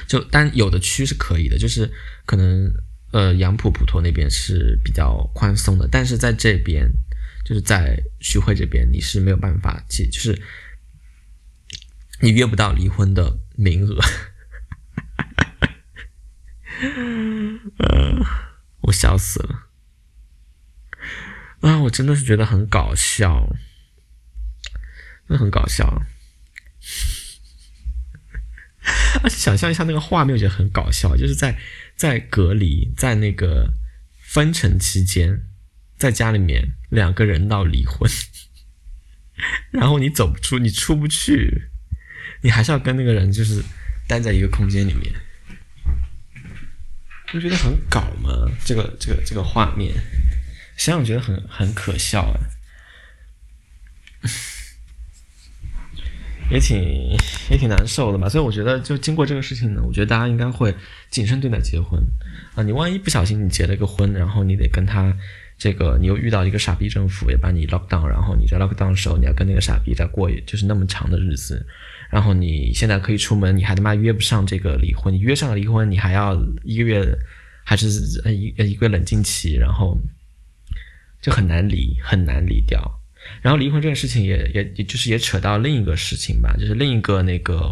[0.08, 1.92] 就但有的区是可以的，就是
[2.26, 2.72] 可能
[3.12, 6.88] 呃杨浦普陀那边是比较宽松的，但是在这边，
[7.44, 10.40] 就是在徐汇这边，你是没有办法去，就是
[12.22, 14.00] 你约不到离婚的名额。
[16.84, 17.60] 嗯，
[18.82, 19.71] 我笑死了
[21.62, 21.80] 啊！
[21.80, 23.48] 我真的是觉得很搞笑。
[25.28, 25.86] 那很搞笑，
[29.24, 31.58] 而且想象一下那个画面，我觉得很搞笑，就是在
[31.96, 33.72] 在隔离，在那个
[34.20, 35.44] 分城期间，
[35.98, 38.12] 在家里面两个人闹离婚，
[39.72, 41.70] 然后你走不出，你出不去，
[42.42, 43.64] 你还是要跟那个人就是
[44.08, 45.14] 待在一个空间里面，
[47.32, 48.52] 不觉得很搞吗？
[48.66, 49.94] 这个这个这个画面，
[50.82, 52.40] 想想觉得很很可笑哎。
[56.50, 57.16] 也挺
[57.52, 60.74] 也挺难受的嘛，所以我觉得就经过这个事情呢，我觉得大家应该会
[61.12, 62.02] 谨慎对待结婚
[62.56, 62.64] 啊。
[62.64, 65.16] 你万一不小心你结了个婚，然后你得跟他
[65.56, 71.64] 这个，你又遇到一个傻逼政府也把你 lock down，然后你在 lock down 的时候你要跟那个傻逼再过就是那么长的日子，
[72.10, 77.16] 然后你现在可以出门，你还他妈约不上这个离婚，你约上了离婚，你还要一个月
[77.64, 77.88] 还是
[78.34, 79.96] 一一个月冷静期，然后
[81.22, 83.00] 就很难离，很难离掉。
[83.44, 87.72] 然后离婚这件事情也也也就是也扯到另一个事情吧，就是另一个那个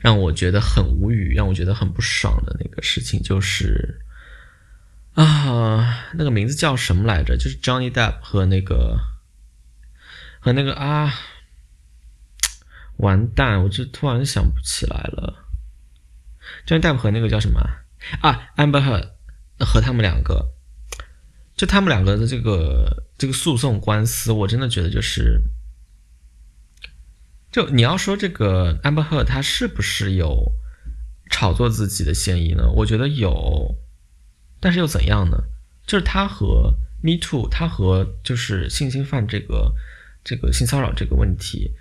[0.00, 4.00] 让我觉得很无语，让我觉得很不爽的那个事情，就是
[5.14, 7.36] 啊，那个名字叫什么来着？
[7.36, 8.98] 就是 Johnny Depp 和那个
[10.40, 11.14] 和那个啊，
[12.96, 15.46] 完蛋，我这突然想不起来了。
[16.66, 17.60] Johnny Depp 和那个叫什么
[18.20, 19.14] 啊？Amber 和
[19.60, 20.53] 和他们两个。
[21.56, 25.40] 就他们两个的这个这个诉讼官司，我真的觉得就是，
[27.52, 30.52] 就你要说这个 Amber Heard 他是不是有
[31.30, 32.68] 炒作自己的嫌疑呢？
[32.76, 33.76] 我觉得有，
[34.60, 35.44] 但是又怎样呢？
[35.86, 39.74] 就是他和 Me Too，他和就是性侵犯这个
[40.24, 41.72] 这个性骚扰这个问题，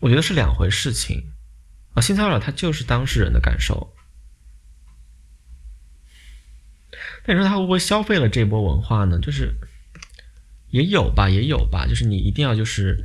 [0.00, 1.32] 我觉得是两回事情
[1.94, 2.00] 啊。
[2.00, 3.94] 性骚扰它就是当事人的感受，
[7.28, 9.18] 那你说他会不会消费了这波文化呢？
[9.18, 9.54] 就是
[10.70, 11.86] 也有吧，也有吧。
[11.86, 12.96] 就是你一定要就是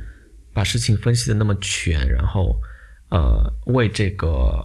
[0.54, 2.58] 把事情分析的那么全，然后
[3.10, 4.64] 呃为这个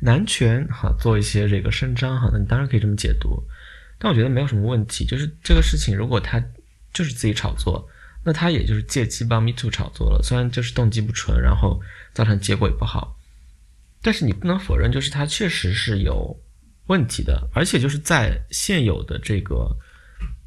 [0.00, 3.42] 男权哈做一些这个伸张哈，那你当然可以这么解读。
[3.98, 6.40] 但我觉得没有什么问题，就是这个事情，如果他
[6.92, 7.88] 就是自己炒作，
[8.24, 10.22] 那他也就是借机帮 Me Too 炒作了。
[10.22, 11.80] 虽然就是动机不纯，然后
[12.14, 13.16] 造成结果也不好，
[14.00, 16.40] 但是你不能否认，就是他确实是有
[16.90, 17.48] 问题的。
[17.54, 19.74] 而且就是在现有的这个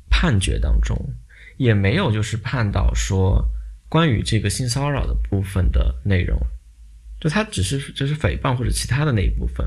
[0.09, 0.95] 判决当中，
[1.57, 3.43] 也没有就是判到说
[3.89, 6.37] 关于这个性骚扰的部分的内容，
[7.19, 9.65] 就他只是就是诽谤或者其他的那一部分。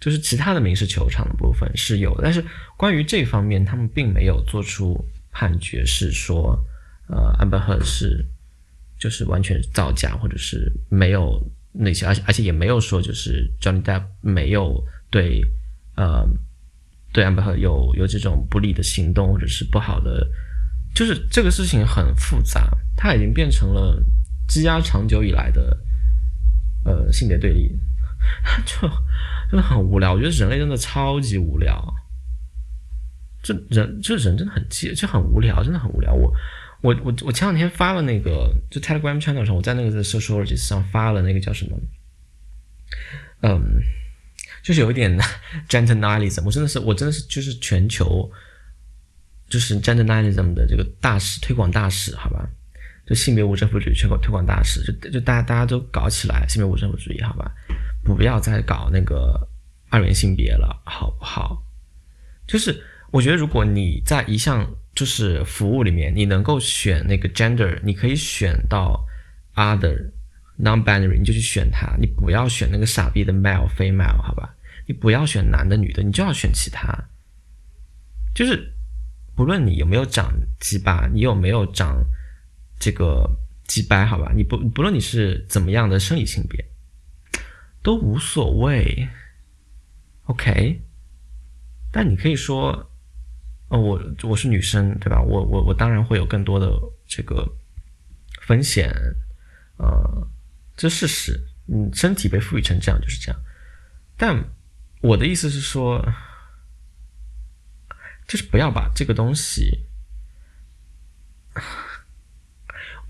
[0.00, 2.44] 就是其他的民事球场的部分是有，但是
[2.76, 4.96] 关于这方面，他们并没有做出
[5.32, 6.56] 判决，是说，
[7.08, 8.24] 呃，Amber Heard 是
[8.96, 14.80] 就是完全造假，或者是没有那些，而且而且也没有说就是 Johnny Depp 没有
[15.10, 15.42] 对，
[15.98, 16.24] 呃，
[17.12, 20.26] 对 Amber Heard 有有这种不利的行动，或者是不好的，
[20.94, 24.00] 就是这个事情很复杂，它已经变成了
[24.46, 25.76] 积压长久以来的，
[26.84, 27.76] 呃，性别对立，
[28.64, 28.88] 就。
[29.50, 31.82] 真的很无聊，我觉得人类真的超级无聊。
[33.42, 36.12] 这人这人真的很贱，就很无聊，真的很无聊。
[36.12, 36.30] 我
[36.82, 41.78] 我我我前两天发了那个，就 Telegram channel 上，我在那个 Sociology 上发了那个叫什么，
[43.40, 43.80] 嗯，
[44.62, 45.18] 就是有一点
[45.68, 48.30] Gentleism，我真的是我真的是就是全球
[49.48, 52.48] 就是 Gentleism 的这个大使推广大使，好吧？
[53.06, 57.50] 就性别无政府主义全国推广大使，就就大家大家都搞起来性别无政府主义，好吧？
[58.04, 59.48] 不要再搞那个
[59.88, 61.62] 二元性别了，好不好？
[62.46, 69.02] 就是我觉得，如果你在一项就是服务里面，你能够选那个 gender，你可以选到
[69.54, 70.10] other
[70.58, 71.96] non-binary，你就去选它。
[71.98, 74.54] 你不要选那个傻逼的 male female，好吧？
[74.86, 76.92] 你不要选男的女的，你就要选其他。
[78.34, 78.72] 就是
[79.34, 82.04] 不论你有没有长鸡巴，你有没有长
[82.78, 83.28] 这个
[83.66, 84.32] 鸡掰，好吧？
[84.34, 86.64] 你不不论你是怎么样的生理性别。
[87.80, 89.08] 都无所谓
[90.24, 90.82] ，OK，
[91.92, 92.90] 但你可以说，
[93.68, 95.22] 哦，我我是女生，对吧？
[95.22, 96.68] 我我我当然会有更多的
[97.06, 97.48] 这个
[98.42, 98.92] 风险，
[99.76, 100.28] 呃，
[100.78, 103.38] 这事实，嗯，身体被赋予成这样就是这样。
[104.16, 104.42] 但
[105.02, 106.02] 我的意思是说，
[108.26, 109.84] 就是不要把这个东西，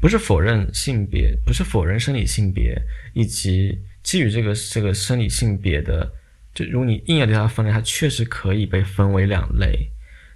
[0.01, 2.83] 不是否认性别，不是否认生理性别，
[3.14, 3.85] 以及。
[4.01, 6.11] 基于这个这个生理性别的，
[6.55, 9.91] 就如果你硬要对它分类，它确实可以被分为两类，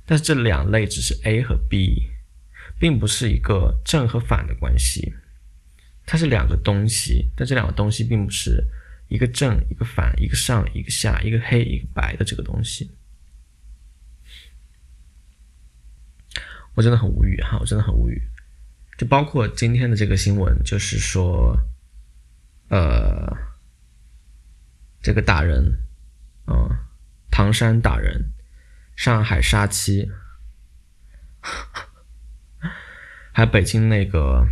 [0.05, 2.11] 但是这两类只是 A 和 B，
[2.79, 5.15] 并不是一个正和反的关系，
[6.07, 8.65] 它是两个东西，但这两个东西并不是
[9.09, 12.91] 一个正一个反，一个上一个下，一个黑一个白的这个东西。
[16.75, 18.23] 我真的很无语哈，我真的很无语，
[18.97, 21.59] 就包括今天的这个新闻，就是说，
[22.69, 23.53] 呃。
[25.05, 25.81] 这个打人，
[26.47, 26.71] 嗯，
[27.29, 28.33] 唐山打人，
[28.95, 30.09] 上海杀妻，
[33.35, 34.47] 还有北京那个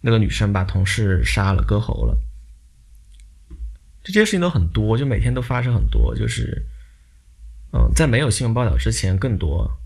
[0.00, 2.18] 那个女生把同事杀了割喉了，
[4.02, 6.66] 这些事情都很多，就每天都发生很多，就是，
[7.72, 9.78] 嗯，在没有新闻报道之前更多，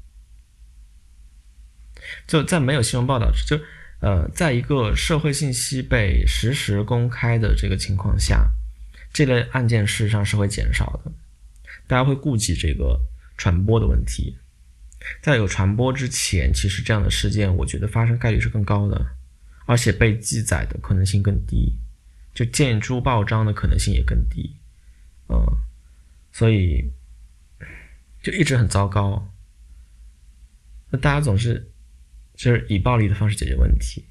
[2.26, 3.58] 就在没有新闻报道就
[4.00, 8.50] 呃，在一个社会信息被实时公开的这个情况下。
[9.14, 11.12] 这类案件事实上是会减少的，
[11.86, 12.98] 大家会顾及这个
[13.36, 14.38] 传播的问题。
[15.20, 19.04] 在有传播之前，其实这样的事件，我觉得发生概率是更高的，
[19.72, 21.72] 而且被记载的可能性更低，
[22.34, 24.54] 就见诸报章的可能性也更低。
[25.30, 25.34] 嗯，
[26.30, 26.90] 所以
[28.22, 29.32] 就一直很糟糕。
[30.90, 31.72] 那大家总是
[32.34, 34.04] 就是以暴力的方式解决问题，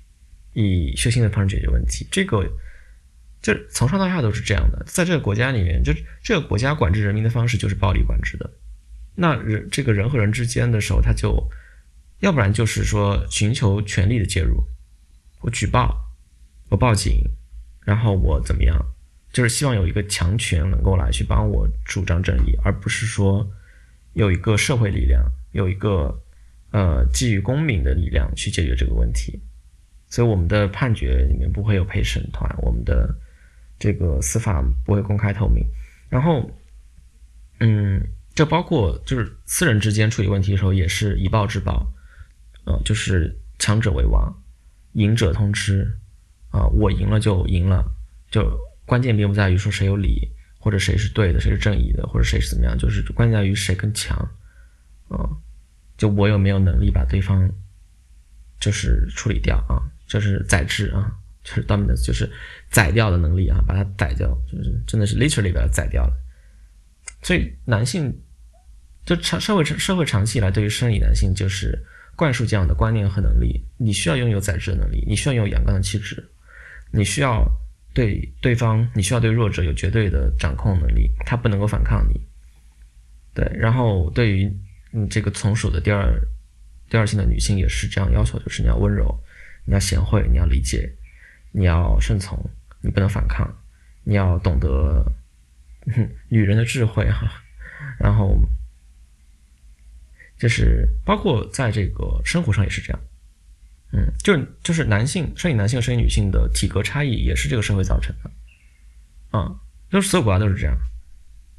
[0.54, 2.52] 以血腥的方式解决问题，这个。
[3.44, 5.92] 就从上到下都是这样的，在这个国家里面，就
[6.24, 8.48] 这个国家管制人民的方式就是暴力管制的。
[9.16, 11.50] 那人这个人和人之间的时候，他就
[12.20, 14.64] 要不然就是说寻求权力的介入，
[15.42, 15.96] 我举报，
[16.70, 17.22] 我报警，
[17.86, 18.80] 然后我怎么样，
[19.32, 23.48] 就是希望有一个强权能够来去帮我主张正义，而不是说
[24.14, 26.22] 有一个社会力量，有一个
[26.72, 29.40] 呃基于公民的力量去解决这个问题。
[30.10, 33.16] 所以我们的判决里面不会有陪审团，我们的
[33.80, 35.66] 这个司法不会公开透明。
[36.10, 36.52] 然后，
[37.62, 41.88] 嗯，这包括就是私人之间处理问题的时候，也是以暴制暴，
[42.66, 44.36] 呃，就是强者为王，
[44.94, 45.98] 赢者通吃，
[46.50, 47.84] 啊，我赢了就赢了，
[48.30, 50.30] 就关键并不在于说谁有理，
[50.60, 54.18] 或者谁是对的，谁是正义的，或者谁是怎么样，就是关键在于谁更强，
[55.10, 55.30] 啊，
[55.98, 57.50] 就我有没有能力把对方
[58.60, 61.18] 就是处理掉啊，就是宰制啊。
[61.44, 62.32] 就是 dominance，就是
[62.70, 66.14] 宰掉的能力啊，把它宰掉，就是真的是 literally 把它宰掉了。
[67.24, 68.16] 所以男性
[69.06, 71.84] 就长社会社会长期以来对于生理男性就是
[72.16, 76.24] 灌输这样的观念和能力：你需要拥有宰制的能力，你需要拥有阳刚的气质，
[76.92, 77.46] 你需要
[77.94, 82.20] 对对方，你需要对弱者有绝对的掌控能力，他不能够反抗你。
[83.34, 84.52] 对，然后对于
[84.92, 86.20] 你这个从属的第二
[86.90, 89.18] 第二性的女性也是这样要求，就是你要温柔，
[89.66, 90.92] 你要贤惠，你要理解。
[91.54, 92.50] 你要顺从，
[92.80, 93.46] 你不能反抗，
[94.06, 95.06] 你要懂得
[96.30, 97.30] 女人的智慧哈，
[98.00, 98.40] 然后
[100.42, 103.00] 就是包括在这个生活上也是这样，
[103.94, 109.56] 嗯，就是就是男性生理男性生理女性的体格差异也是这个社会造成的，啊，
[109.92, 110.76] 就是所有国家都是这样，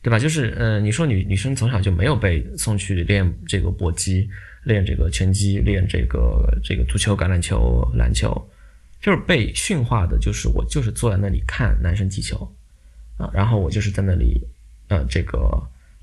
[0.02, 0.18] 对吧？
[0.18, 4.28] 就是呃，你说女女生从小就没有被送去练这个搏击，
[4.64, 8.30] 练这个拳击，练这个这个足球、橄榄球、篮球。
[9.00, 12.48] 就是被驯化的，就是我就是坐在那里看男生踢球，
[13.16, 14.40] 啊，然后我就是在那里，
[14.86, 15.40] 呃，这个，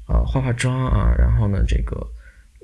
[0.05, 1.95] 呃，化化妆啊，然后呢，这个，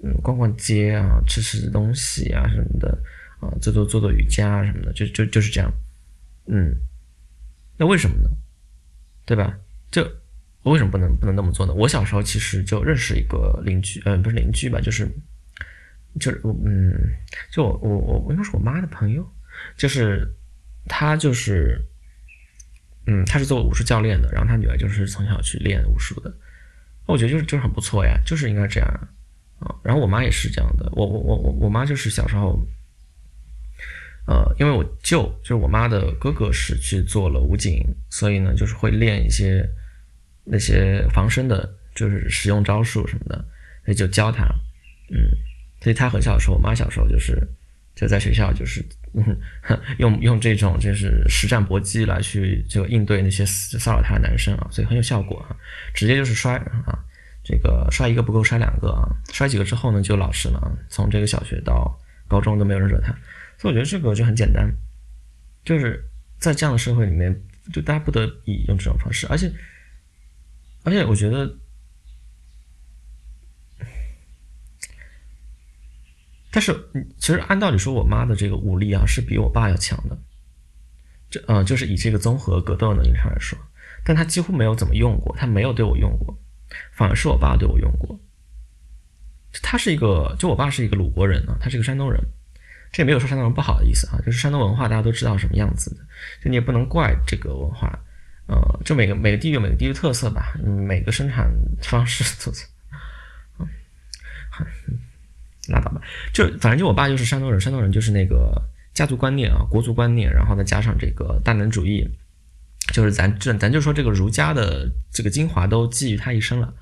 [0.06, 2.95] 嗯，逛逛街啊，吃吃东西啊什么的，
[3.39, 5.74] 啊，做做做做瑜伽什么的，就就就是这样，
[6.45, 6.76] 嗯，
[7.76, 8.30] 那为什么呢？
[9.26, 9.58] 对吧？
[9.89, 10.03] 就
[10.62, 11.74] 我为什么不能不能那么做呢？
[11.74, 15.10] 我小时候其实就认识一个邻居，嗯，不是邻居吧，就是，
[16.20, 16.93] 就是我，嗯，
[17.51, 19.28] 就我我我应该是我妈的朋友。
[19.78, 20.30] 就是
[20.86, 21.82] 他就是，
[23.08, 26.32] 嗯，他是做武术教练的，然后他女儿就是从小去练武术的，
[27.06, 29.08] 我觉得就是就是很不错呀，就是应该这样。
[29.84, 32.59] 然后我妈也是这样的，我我我我我妈就是小时候，
[34.28, 39.68] 呃，因为我舅就是我妈的哥哥是去做了武警，所以呢就是会练一些
[40.43, 43.38] 那些防身的，就是使用招数什么的，
[43.86, 44.45] 所以就教他，
[45.09, 45.18] 嗯，
[45.82, 47.41] 所以他很小的时候，我妈小时候就是
[47.95, 48.86] 就在学校就是。
[49.99, 55.55] 用用这种就是实战搏击来去就应对那些骚扰他的男生啊，所以很有效果啊，
[55.93, 56.99] 直接就是摔啊，
[57.45, 63.15] 这个摔一个不够摔两个啊，摔几个之后呢就老实了，从这个小学到高中都没有人惹他，
[63.57, 64.69] 所以我觉得这个就很简单，
[65.63, 66.03] 就是
[66.39, 67.39] 在这样的社会里面，
[67.71, 69.49] 就大家不得已用这种方式，而且
[70.83, 71.55] 而且我觉得。
[76.51, 76.73] 但是，
[77.17, 80.17] 其实按道理说，我妈的这个武力啊，是比我爸要强的。
[81.29, 83.59] 这，嗯，就是以这个综合格斗能力上来说，
[84.05, 86.33] 但他几乎没有怎么用过，他没有对我用过，
[86.91, 88.20] 反而是我爸对我用过。
[89.63, 92.22] 他是一个，就我爸是一个鲁国人啊，他是一个山东人。
[92.91, 95.97] 这也没有说山东人不好的意思啊，就是山东文化大家都知道什么样子的，
[96.41, 97.88] 就你也不能怪这个文化，
[98.47, 98.55] 呃，
[98.86, 101.51] 就每个每个地域有每个地域特色吧，每个生产
[101.82, 102.66] 方式特色，
[103.59, 103.68] 嗯，
[105.68, 106.01] 拉倒吧，
[106.32, 108.61] 就反正就我爸就是山东人，山东人就是那个
[108.93, 112.09] 家族观念啊，国族观念，然后再加上这个大男主义，
[112.93, 116.73] 就是咱这咱就说这个儒家的这个精华都寄于他一身了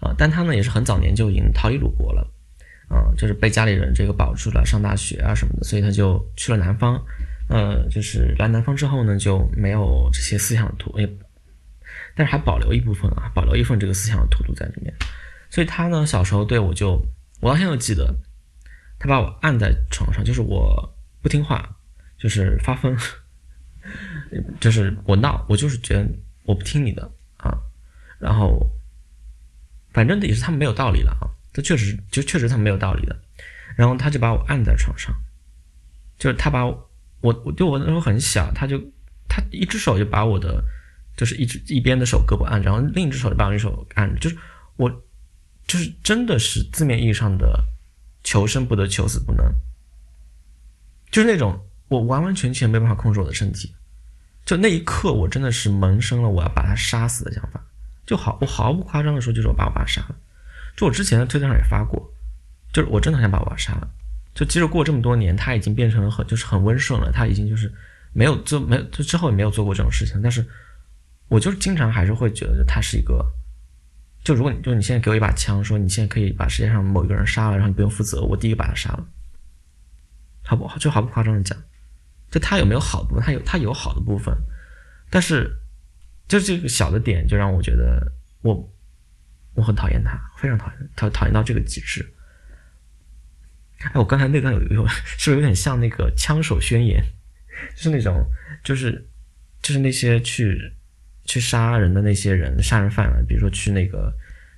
[0.00, 0.14] 啊。
[0.16, 2.28] 但他呢也是很早年就已经逃离鲁国了
[2.88, 7.00] 啊，就是被家里人这个保住了，上大学啊什么的，所以他就去了南方，
[7.48, 11.08] 呃，就是来南方之后呢就没有这些思想图，也
[12.14, 14.94] 但是还保留一部分啊，保留一份这个思想的图度在里面，
[15.50, 17.00] 所以他呢小时候对我就。
[17.42, 18.16] 我到现在都记得，
[18.98, 21.76] 他把我按在床上，就是我不听话，
[22.18, 22.96] 就是发疯，
[24.60, 26.06] 就是我闹，我就是觉得
[26.44, 27.56] 我不听你的啊，
[28.18, 28.58] 然后
[29.92, 33.16] 反正也是他们没有道理了啊，这确实就确实他们没有道理的，
[33.76, 35.14] 然后他就把我按在床上，
[36.18, 38.78] 就是他把我我我就我那时候很小，他就
[39.28, 40.64] 他一只手就把我的
[41.16, 44.36] 就是一只一边的手胳膊按，然后另一只手就把我一手按，就是
[44.76, 45.02] 我。
[45.68, 47.64] 就是真的是字面意义上的
[48.22, 49.44] 求生不得，求死不能，
[51.10, 53.74] 就是那种我完完全全没办法控制我的身体，
[54.46, 57.60] 就那一刻我真的是萌生了我要把他杀死的想法，
[58.06, 60.16] 就好我毫不夸张的说，就是我把我爸杀了。
[60.76, 62.10] 就我之前在推特上也发过，
[62.72, 63.90] 就是我真的很想把我爸杀了。
[64.34, 67.72] 就即使过这么多年，他已经变成了很就是很温顺了，他已经就是
[68.12, 70.46] 没有就没有就之后也没有做过这种事情，但是
[71.28, 73.24] 我就是经常还是会觉得他是一个。
[74.22, 79.06] 就如果你就你现在给我一把枪，说你现在可以把世界上某一个人杀了，然后你不用负责，我第一个把他杀了，
[80.42, 80.68] 好不？
[80.78, 81.56] 就毫不夸张的讲，
[82.30, 83.24] 就他有没有好的部分？
[83.24, 84.36] 他有他有好的部分，
[85.10, 85.50] 但是
[86.28, 88.12] 就这个小的点就让我觉得
[88.42, 88.72] 我
[89.54, 92.14] 我很讨厌他，非常讨厌，讨讨厌到这个极致。
[93.78, 94.86] 哎，我刚才那段有有
[95.18, 97.02] 是不是有点像那个枪手宣言？
[97.74, 98.26] 就是那种
[98.62, 99.08] 就是
[99.62, 100.72] 就是那些去
[101.24, 104.12] 去杀人的那些人杀人犯啊，比如说去那个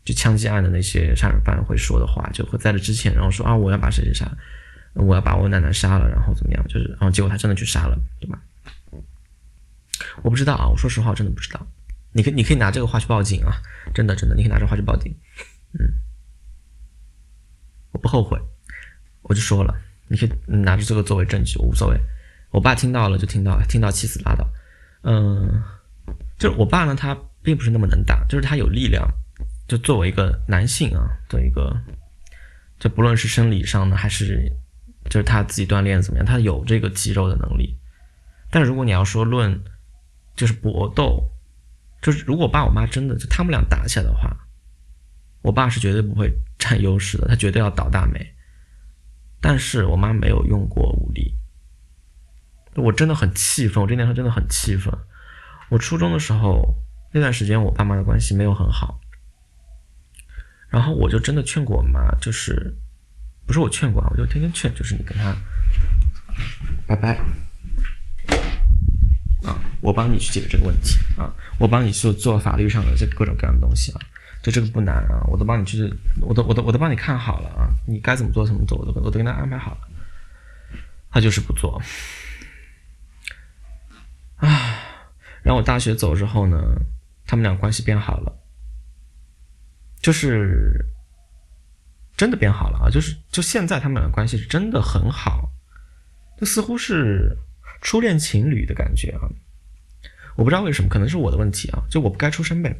[0.04, 4.26] 就枪击案的那些杀人犯会说的话，就会在这之前然后说啊我要把谁谁杀。
[4.98, 6.64] 我要把我奶奶杀了，然后怎么样？
[6.66, 8.40] 就是，然后结果他真的去杀了，对吧？
[10.22, 11.66] 我不知道啊，我说实话，我真的不知道。
[12.12, 13.52] 你可以你可以拿这个话去报警啊，
[13.94, 15.14] 真的真的，你可以拿这个话去报警。
[15.72, 15.80] 嗯，
[17.92, 18.36] 我不后悔，
[19.22, 19.72] 我就说了，
[20.08, 22.00] 你可以拿着这个作为证据，我无所谓。
[22.50, 24.48] 我爸听到了就听到，听到气死拉倒。
[25.02, 25.62] 嗯，
[26.38, 29.08] 就是我爸呢，他并不是那么能打，就是他有力量，
[29.68, 31.80] 就作为一个男性啊的一个，
[32.80, 34.50] 就不论是生理上的还是。
[35.04, 36.26] 就是他自己锻炼怎么样？
[36.26, 37.78] 他有这个肌肉的能力，
[38.50, 39.64] 但如果你要说论，
[40.36, 41.30] 就是搏斗，
[42.02, 44.36] 就是如果我爸我妈真的就他们俩打起来的话，
[45.40, 48.34] 我爸是绝对不会占优势的，他绝对要倒大霉。
[49.40, 51.34] 但是我妈没有用过武力，
[52.74, 54.92] 我真的很气愤，我这点时候真的很气愤。
[55.70, 56.74] 我初中的时候
[57.12, 59.00] 那段时间，我爸妈的关系没有很好，
[60.68, 62.76] 然后我就真的劝过我妈，就是。
[63.48, 65.34] 不是我劝过啊，我就天天劝，就是你跟他
[66.86, 67.18] 拜拜。
[69.42, 74.00] 啊，我帮你去解决这个问题啊，我帮你去做法律上的这各种各样的东西啊，
[74.42, 75.90] 就这个不难啊，我都帮你去，
[76.20, 79.88] 我都我都我都帮你看好了啊，你该怎么做怎么做，我都我都给他安排好了，
[81.10, 81.80] 他就是不做，
[84.36, 84.48] 啊，
[85.42, 86.60] 然后我大学走之后呢，
[87.26, 88.36] 他们俩关系变好了，
[90.02, 90.84] 就是。
[92.18, 92.90] 真的变好了啊！
[92.90, 95.52] 就是就现在他们俩的关系是真的很好，
[96.36, 97.38] 就似乎是
[97.80, 99.30] 初恋情侣的感觉啊！
[100.34, 102.76] 我不知道为什么，可能是我的问题啊，就我不该出生呗。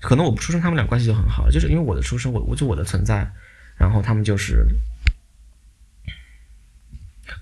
[0.00, 3.28] 可能我不出生，他们俩关系就很好，就是因为我的出生，我我就我的存在，
[3.76, 4.64] 然后他们就是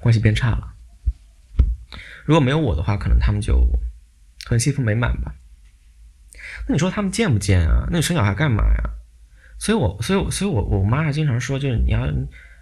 [0.01, 0.75] 关系变差了。
[2.25, 3.69] 如果没有我的话，可能他们就
[4.47, 5.35] 很幸福美满吧。
[6.67, 7.87] 那你说他们贱不贱啊？
[7.91, 8.91] 那你生小孩干嘛呀？
[9.63, 12.01] 所以，我，所以，我所以我，我妈还经常说，就是你要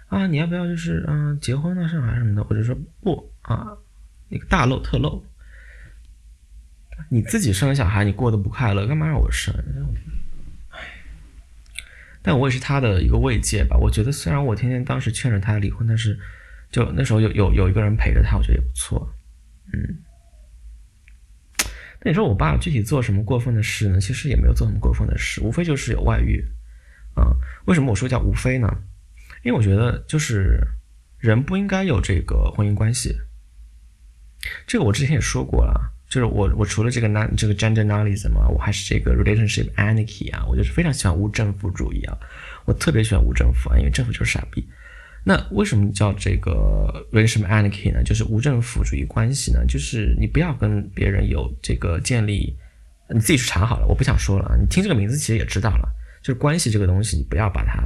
[0.09, 2.47] 啊，你要不要就是嗯结婚啊、生孩什么的？
[2.51, 3.69] 我就说不啊，
[4.29, 5.25] 那个大漏特漏，
[7.09, 9.55] 你自己生小孩，你过得不快乐，干嘛让我生？
[10.69, 10.79] 唉，
[12.21, 13.79] 但我也是他的一个慰藉吧。
[13.79, 16.21] 我觉得虽然我天天当时劝着他离婚，但是
[16.71, 19.11] 就那时候有有有一个人陪着他，我觉得也不错。
[19.73, 20.05] 嗯，
[22.03, 23.99] 那你说我爸具体做什么过分的事呢？
[23.99, 26.45] 其实也没有做什么过分的事，无非就是有外遇。
[27.67, 28.69] 为什么我说叫无非呢？
[29.43, 30.61] 因为我觉得就是
[31.19, 33.17] 人不应该有这个婚姻关系。
[34.67, 42.19] 这个我之前也说过了，就是我我除了这个男这个 gender n a l i s m 啊，我还是这个 relationship anarchy 啊，我就是非常喜欢无政府主义啊，
[42.65, 44.67] 我特别喜欢无政府啊，因为政府就是傻逼。
[45.23, 48.03] 那为什么叫这个 relationship anarchy 呢？
[48.03, 49.65] 就是无政府主义关系呢？
[49.67, 52.57] 就是你不要跟别人有这个建立，
[53.13, 55.87] 你自己去查好了，我不想说了，你听这个名字其实也知道了。
[56.23, 57.83] 就是关系这个东西，你不要把它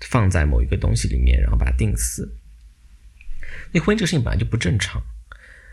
[0.00, 2.36] 放在某一个东西里面，然后把它定死。
[3.72, 5.02] 那婚姻这个事情本来就不正常，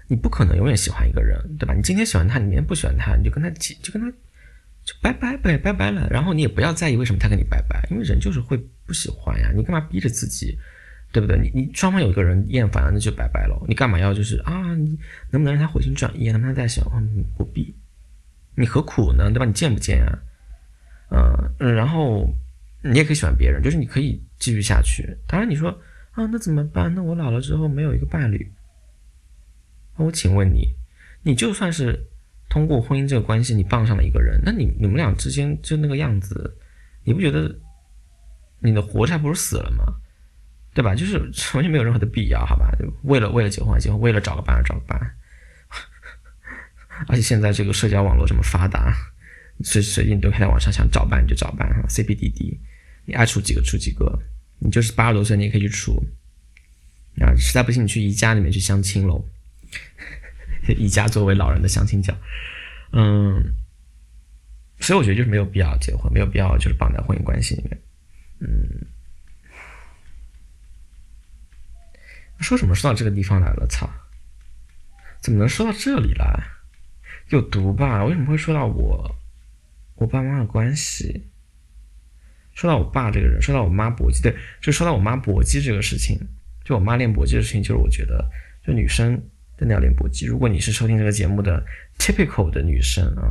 [0.07, 1.73] 你不可能永远喜欢一个人，对吧？
[1.73, 4.09] 你今天喜欢他，你明天不喜欢他，你就跟他就就跟他
[4.83, 6.07] 就拜拜呗，拜拜了。
[6.09, 9.51] 然后你也不要在意为什么他跟你拜拜，因为人就是会不喜欢呀。
[9.55, 10.57] 你干嘛逼着自己，
[11.11, 11.37] 对不对？
[11.37, 13.63] 你你双方有一个人厌烦了，那就拜拜喽。
[13.67, 14.73] 你干嘛要就是啊？
[14.75, 14.97] 你
[15.29, 16.31] 能不能让他回心转意？
[16.31, 17.05] 能不能再喜欢？
[17.37, 17.75] 不必，
[18.55, 19.29] 你何苦呢？
[19.29, 19.45] 对吧？
[19.45, 20.19] 你贱不贱啊？
[21.11, 22.25] 嗯，然后
[22.81, 25.17] 你也可以喜欢别人，就是你可以继续下去。
[25.27, 25.69] 当然你说
[26.13, 26.93] 啊，那怎么办？
[26.95, 28.51] 那我老了之后没有一个伴侣，
[29.97, 30.73] 那我请问你，
[31.23, 32.07] 你就算是
[32.49, 36.57] 通过婚姻这个关系你傍上了一个人，那你你们俩之间就那个样子，
[37.03, 37.53] 你不觉得
[38.59, 39.83] 你的活着还不如死了吗？
[40.73, 40.95] 对吧？
[40.95, 41.17] 就是
[41.53, 42.71] 完全没有任何的必要，好吧？
[43.03, 44.97] 为了为了结婚结婚，为了找个伴而找个伴，
[47.09, 48.93] 而且现在这个社交网络这么发达。
[49.63, 52.57] 随时随地你都可以在网上想找伴就找伴哈，CPDD，
[53.05, 54.19] 你爱处几个处几个，
[54.59, 56.03] 你就是八十多岁你也可以去处，
[57.19, 59.25] 啊，实在不行你去宜家里面去相亲喽，
[60.77, 62.15] 宜家作为老人的相亲角，
[62.93, 63.53] 嗯，
[64.79, 67.77] 所以我觉得就是没有必要结婚，没有必要就是绑在婚姻关系里面，
[68.39, 68.85] 嗯，
[72.39, 73.89] 说什么说到这个地方来了，操，
[75.21, 76.43] 怎么能说到这里来？
[77.29, 78.03] 有毒吧？
[78.03, 79.15] 为什么会说到我？
[80.01, 81.27] 我爸妈的关系，
[82.55, 86.19] 说到我爸这个人，说到我妈搏击，对，就说到我妈搏击这个事情，
[86.65, 88.27] 就我妈练搏击的事情，就是我觉得
[88.65, 89.15] 就女生
[89.59, 90.25] 真的要练搏击。
[90.25, 91.63] 如果你是收听这个节目的
[91.99, 93.29] typical 的女生啊，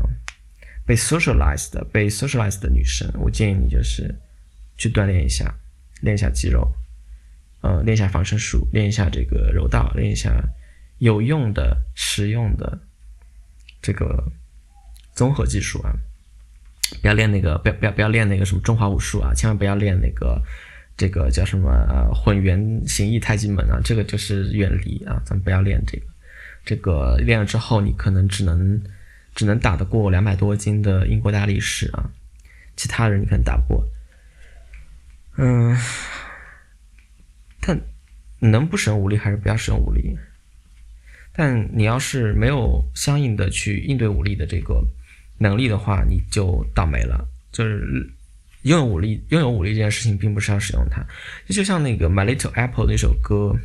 [0.87, 4.15] 被 socialized 的被 socialized 的女生，我建议你就是
[4.77, 5.53] 去锻炼一下，
[6.03, 6.73] 练一下肌肉，
[7.63, 10.41] 呃，练一下防身术，练一下这个柔道，练一下
[10.99, 12.79] 有用的、实用的
[13.83, 14.31] 这个
[15.17, 15.93] 综合技术啊。
[17.01, 19.33] 不要练那个，不要不要不要练那个什么中华武术啊！
[19.33, 20.43] 千万不要练那个，
[20.97, 23.81] 这个叫什么呃混元形意太极门啊！
[23.85, 26.07] 这个就是远离啊，咱们不要练这个。
[26.65, 28.83] 这个练了之后，你可能只能
[29.35, 32.11] 只能打得过两百多斤的英国大力士啊，
[32.77, 33.87] 其他人你可能打不过。
[35.39, 35.77] 嗯，
[37.61, 37.81] 但
[38.41, 40.19] 能不使用武力还是不要使用武力。
[41.33, 44.85] 但你要是没有相应的去应对武力的这个。
[45.43, 47.27] 能力的话，你就倒霉了。
[47.51, 48.13] 就是
[48.63, 51.03] 拥有武力，拥有武力这件事情，并不是要使用它。
[51.49, 53.57] 就像那个《My Little Apple》那首歌，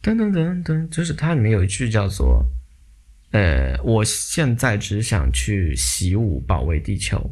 [0.00, 2.46] 噔噔噔噔，就是它里面有一句叫做
[3.32, 7.28] ：“呃，我现在只想去习武，保卫地球。”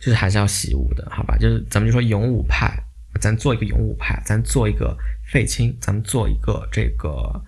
[0.00, 1.38] 就是还是要习武的，好吧？
[1.38, 2.76] 就是咱们就说勇武派，
[3.20, 4.98] 咱做一个勇武派，咱做一个
[5.30, 7.40] 废青，咱们做一个这个。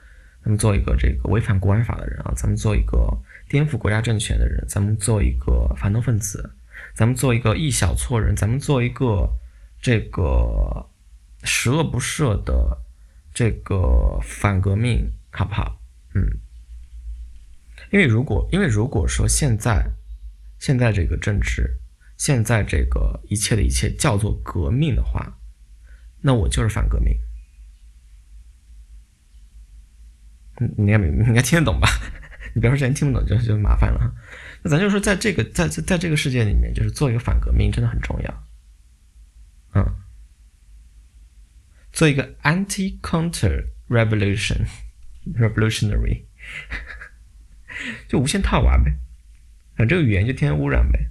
[0.46, 3.12] 咱们做一个这个违反国安法的人啊，咱们做一个
[3.48, 6.54] 颠覆国家政权的人，咱们做一个反动分子，
[6.94, 9.28] 咱们做一个一小撮人，咱们做一个
[9.82, 10.88] 这个
[11.42, 12.78] 十恶不赦的
[13.34, 15.80] 这个反革命，好不好？
[16.14, 16.24] 嗯，
[17.90, 19.84] 因为如果因为如果说现在
[20.60, 21.76] 现在这个政治，
[22.16, 25.40] 现在这个一切的一切叫做革命的话，
[26.20, 27.18] 那我就是反革命。
[30.76, 31.88] 你应该应该听得懂吧？
[32.54, 34.14] 你别说之前听不懂就就麻烦了。
[34.62, 38.44] 那咱就说，在这个在在在这个世界里面，就是做一个反革命真的很重要。
[39.74, 39.84] 嗯，
[41.92, 44.66] 做一个 anti counter revolution
[45.36, 46.24] revolutionary，
[48.08, 48.96] 就无限套娃呗。
[49.76, 51.10] 反正，这个语言就天天污染呗。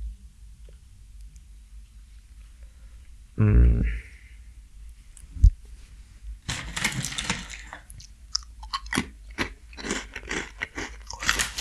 [3.38, 3.84] 嗯。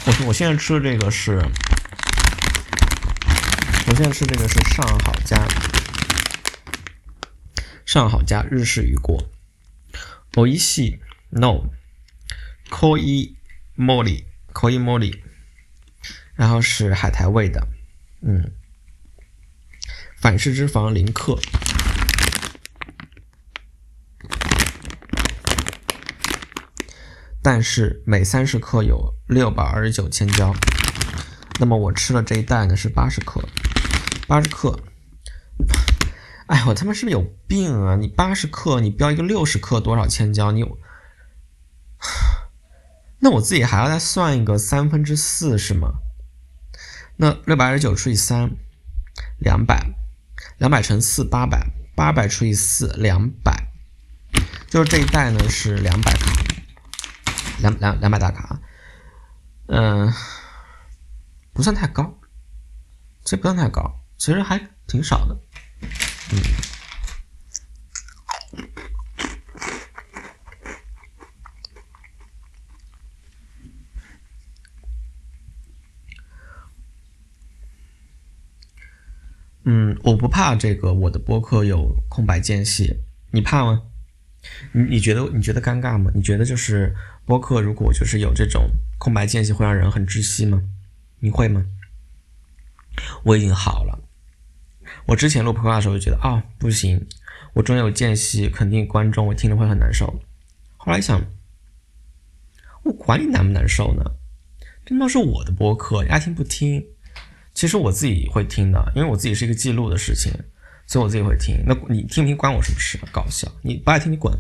[0.07, 1.39] 我我现在吃的这个是，
[3.87, 5.43] 我现在吃这个是上好佳，
[7.87, 9.31] 上好佳日式鱼锅，
[10.35, 11.01] 我一系
[11.31, 13.33] no，koi
[13.79, 15.21] mori，koi mori，
[16.35, 17.67] 然后是海苔味的，
[18.21, 18.53] 嗯，
[20.19, 21.41] 反式脂肪零克。
[27.45, 30.55] 但是每三十克有六百二十九千焦，
[31.61, 33.47] 那么我吃了这一袋呢是八十克，
[34.26, 34.80] 八十克，
[36.47, 37.97] 哎，我他妈是不是有病啊？
[37.97, 40.53] 你八十克，你标一个六十克多少千焦？
[40.53, 40.64] 你，
[43.20, 45.97] 那我自己还要再算一个三分之四是吗？
[47.18, 48.53] 那六百二十九除以三，
[49.38, 49.90] 两百，
[50.57, 53.68] 两百乘四八百，八百除以四两百，
[54.70, 56.14] 就是这一袋呢是两百。
[57.65, 58.61] 两两两百大卡，
[59.69, 60.12] 嗯，
[61.55, 62.15] 不算太高，
[63.23, 65.35] 其实不算太高，其实还挺少的，
[66.31, 66.37] 嗯，
[79.65, 83.85] 嗯，我不怕这个，我的播客有空白间隙，你怕吗？
[84.73, 86.11] 你你觉得你觉得尴尬吗？
[86.15, 86.95] 你觉得就是
[87.27, 88.68] 播客如果就是有这种
[88.99, 90.62] 空白间隙会让人很窒息吗？
[91.20, 91.64] 你会吗？
[93.25, 93.99] 我已经好了。
[95.07, 97.07] 我之前录播客的时候就觉得啊不行，
[97.55, 100.07] 我中间有间隙，肯定观众我听着会很难受。
[100.77, 101.25] 后来一想，
[102.83, 104.03] 我管你难不难受呢？
[104.85, 106.85] 这都是我的播客，爱听不听。
[107.55, 110.33] 其实我自己会听的，因为我自己是一个记录的事情。
[110.87, 112.99] 所以我自己会听，那你听不听关我什么事？
[113.11, 114.37] 搞笑，你不爱听你滚，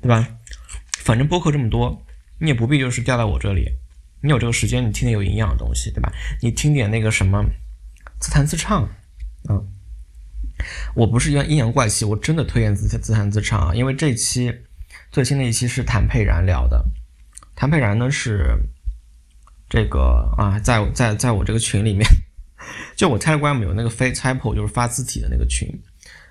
[0.00, 0.28] 对吧？
[0.98, 2.04] 反正播客这么多，
[2.38, 3.68] 你也不必就是掉在我这里。
[4.22, 6.12] 你有这个时间，你听点有营养的东西，对吧？
[6.42, 7.44] 你听点那个什么
[8.18, 8.88] 自弹自唱，
[9.48, 9.66] 嗯，
[10.94, 14.54] 我不是阴阳怪气，我真的推荐自自弹自唱啊，因为这期
[15.10, 16.84] 最新的一期是谭佩然聊的，
[17.54, 18.56] 谭佩然呢是
[19.68, 22.06] 这个啊，在在在我这个群里面。
[22.94, 25.66] 就我 Telegram 有那个 Face Type，就是发字体的那个群，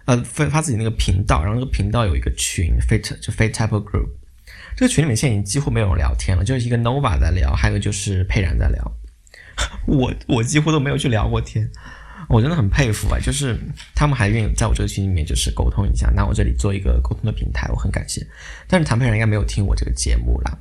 [0.10, 4.10] 呃，发发自己那个频道，然后那个频道有一个群，Fate 就 Fate Type Group，
[4.76, 8.92] 这个群里面现在已经几乎没有人聊天了，就是一个 Nova 在聊，还有就是佩然在聊，
[9.86, 11.70] 我我几乎都没有去聊过天，
[12.28, 13.56] 我真的很佩服啊，就是
[13.94, 18.26] 他们还愿意在我这个群里面就是沟通一下，拿我这里做一个沟通的平台，我很感谢。
[18.68, 20.58] 但是谈判人应该没有听我这个节目啦，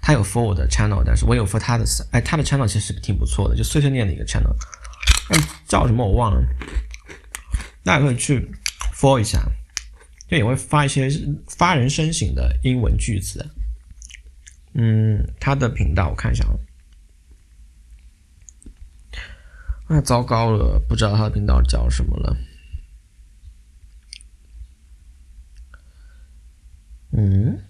[0.00, 4.56] 他有 for 我的 channel，但是我有 for 他的，哎，他的 channel 其实挺不错的，就碎碎念的一个 channel，
[5.68, 6.42] 叫什么我忘了，
[7.86, 8.50] 大家可以去
[8.92, 9.48] for 一下，
[10.28, 11.08] 就也会发一些
[11.46, 13.48] 发人深省的英文句子。
[14.74, 16.58] 嗯，他的频道我看一下啊。
[19.88, 22.36] 那糟糕了，不知道他的频道叫什么了。
[27.12, 27.62] 嗯，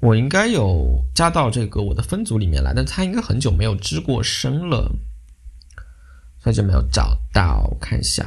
[0.00, 4.90] 我应该有加到这个我的分组里面来，但他应该很久没有吱过声了，
[6.46, 7.76] 所以就没有找到。
[7.80, 8.24] 看一下，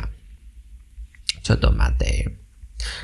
[1.42, 2.06] 这都妈的。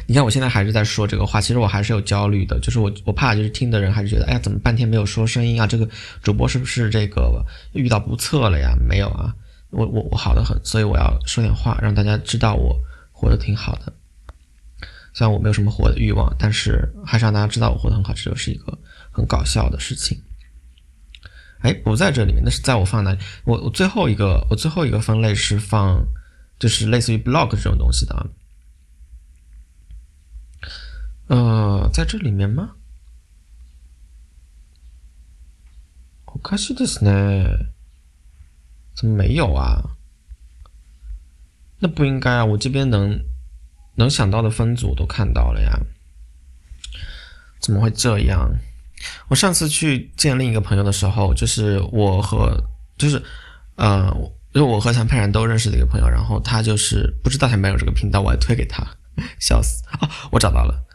[0.06, 5.66] 你看，我现在还是在说这个话，其实我还是有焦虑的，就是我我怕就是听的人还是觉得，哎呀，怎么半天没有说声音啊？
[5.66, 5.88] 这个
[6.22, 8.76] 主播是不是这个遇到不测了呀？
[8.78, 9.34] 没有啊，
[9.70, 12.78] 我我我好的很，所以我要说点话，让大家知道我
[13.14, 13.94] 活得挺好的。
[15.14, 18.78] 虽然我没有什么活的欲望，但是还是让大家知道我活得很好，这就是一个
[19.12, 20.22] 很搞笑的事情。
[21.66, 23.18] 哎，不在这里面，那是在我放哪里？
[23.44, 26.06] 我我最后一个我最后一个分类是放，
[26.60, 28.28] 就是类似于 blog 这种东西的啊。
[31.28, 32.76] 呃，在这里面吗？
[36.26, 37.48] 我开始的是呢，
[38.94, 39.98] 怎么没有啊？
[41.80, 42.46] 那不应该啊！
[42.46, 43.20] 我这边能
[43.96, 45.80] 能想到的分组都看到了呀，
[47.60, 48.56] 怎么会这样？
[49.28, 52.62] 我上次去见另一个朋友的时候，就是我和
[52.98, 53.22] 就是
[53.76, 54.10] 呃，
[54.54, 58.86] 就是我和谭佩然都认识的一个朋友，然后他就是不知道他没有这个频道，我还推给他，
[59.40, 60.10] 笑死啊！
[60.32, 60.86] 我找到了。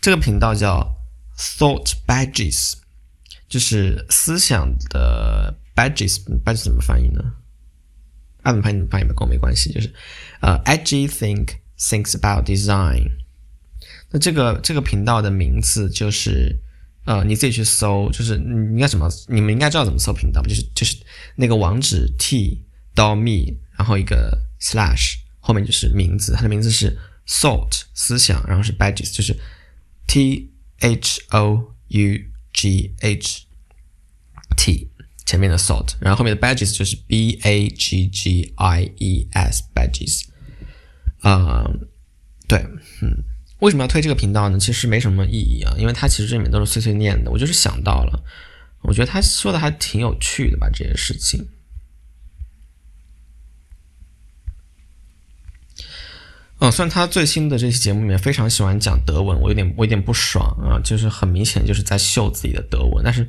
[0.00, 0.96] 这个频道叫
[1.36, 2.74] Thought Badges，
[3.48, 7.22] 就是思想的 Badges，Badges 怎么翻译呢？
[8.42, 9.70] 按怎么翻译怎么翻译吧，跟我没关系。
[9.72, 9.92] 就是
[10.40, 13.10] 呃，Edgy Think Thinks About Design。
[14.10, 16.58] 那这个这个频道的名字就是
[17.04, 20.96] 呃，你自己去搜，就是你应该怎么，你们应该知道怎么搜频道，就是就是
[21.36, 29.36] 那个网址 t do me，然后一个 slash 后面就是名字，它的名字是 Thought 思想，然后是 Badges，就是。
[30.06, 32.18] T H O U
[32.52, 33.46] G H
[34.56, 34.90] T
[35.24, 40.24] 前面的 salt，然后后面的 badges 就是 B A G G I E S badges。
[41.20, 41.62] 啊，
[42.48, 42.58] 对，
[43.02, 43.22] 嗯，
[43.60, 44.58] 为什么要推这个频道呢？
[44.58, 48.22] 其实没什么意义啊，因为它其实这里面都是碎碎念的，我就是想到了，
[48.82, 51.46] 我觉得他说的还挺有趣的吧，这些事情。
[56.62, 63.26] 嗯，虽然他最新的这期节目里面非常喜欢讲德文，我有点我有点不爽啊，就是很明显就是在秀自己的德文，但是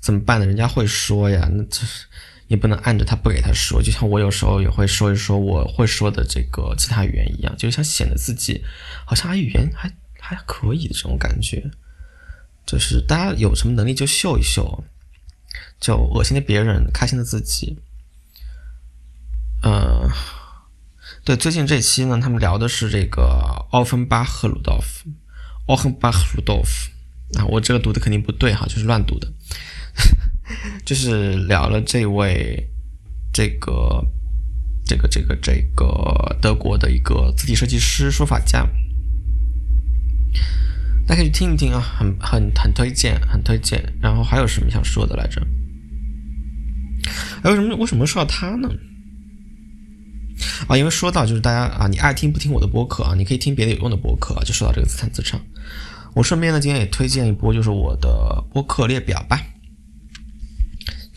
[0.00, 0.46] 怎么办呢？
[0.46, 2.06] 人家会说呀，那这是
[2.48, 8.62] 也不能按着他不给他说，就像我有时候也会说一说我会说的这个其他语言一样，就想显得自己
[9.06, 9.88] 好像还语言还
[10.18, 11.70] 还可以的这种感觉，
[12.66, 14.84] 就是大家有什么能力就秀一秀，
[15.80, 17.78] 就恶心的别人，开心的自己，
[19.62, 20.10] 嗯。
[21.24, 25.10] 对，最近这期呢，他们聊的是这个奥芬巴赫鲁道夫，
[25.66, 26.90] 奥芬巴赫鲁道夫。
[27.38, 29.30] 啊，我这个读的肯定不对哈，就是乱读的，
[30.84, 32.68] 就是聊了这位
[33.32, 34.04] 这个
[34.84, 38.66] 这个这个这个德国的一个字体设计师书法家，
[41.06, 43.82] 大家可以去听一听啊，很很很推荐，很推荐。
[44.00, 45.40] 然后还有什么想说的来着？
[47.42, 48.68] 哎，为什么为什么说到他呢？
[50.68, 53.14] 啊，因为说到就是大家啊，你爱听不听我的播客啊？
[53.14, 54.34] 你可以听别的有用的播客。
[54.34, 55.40] 啊就说到这个自弹自唱，
[56.14, 59.40] 我顺便呢今天也推荐一波，就是我的播客列表吧，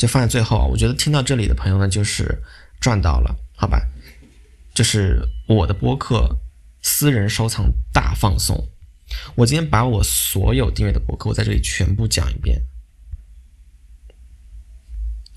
[0.01, 0.65] 就放在最后啊。
[0.65, 2.41] 我觉得听到这里的朋友呢，就是
[2.79, 3.79] 赚到了，好吧？
[4.73, 6.37] 就是我的播客
[6.81, 8.67] 私人收藏大放送，
[9.35, 12.59] 我今天把我所有订阅的播客，我在这里全部讲一遍。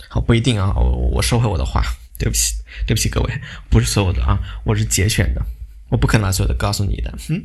[0.09, 1.83] 好，不一定啊，我我收回我的话。
[2.17, 2.55] 对不起，
[2.87, 5.45] 对不起各位，不是所有的啊，我是节选的，
[5.89, 7.13] 我不可能把所有的告诉你的。
[7.29, 7.45] 嗯，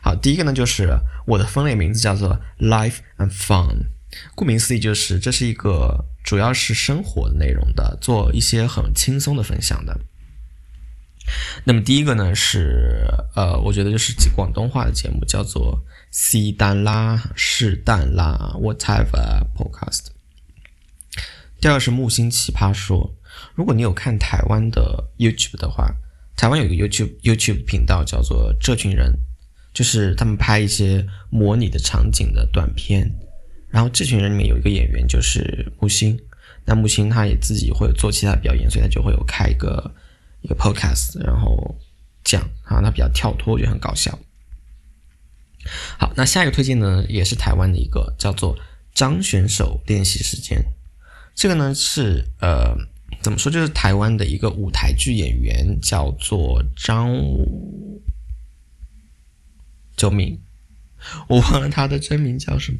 [0.00, 0.96] 好，第一个呢就是
[1.26, 3.88] 我的分类名字叫做 Life and Fun，
[4.36, 9.96] 顾名思义就是这是一个主要是生活内容的，做一些很轻松的分享的。
[11.64, 13.06] 那么第一个呢是
[13.36, 20.06] 呃，我觉得就是广东话的节目，叫做西单啦，是但啦，Whatever Podcast。
[21.60, 23.14] 第二是木星奇葩说。
[23.54, 25.94] 如果你有看台湾的 YouTube 的话，
[26.36, 29.12] 台湾有一个 YouTube YouTube 频道叫做“这群人”，
[29.74, 33.08] 就是他们拍一些模拟的场景的短片。
[33.76, 36.18] 然后这群人里面有一个演员就是木星，
[36.64, 39.94] 那木星他也自己会做其他表演，所以他就会有开一个
[40.40, 41.76] 一个 podcast，然后
[42.24, 44.18] 讲啊，他比较跳脱，我觉得很搞笑。
[45.98, 48.58] 好，那下一个推荐呢，也是台湾的一个叫做
[48.94, 50.58] 张选手练习时间。
[51.34, 52.74] 这个呢是呃
[53.20, 57.14] 怎么说，就是台湾的一个舞台剧演员，叫做张
[59.98, 60.40] 救命，
[61.28, 62.78] 我忘了他的真名叫什么，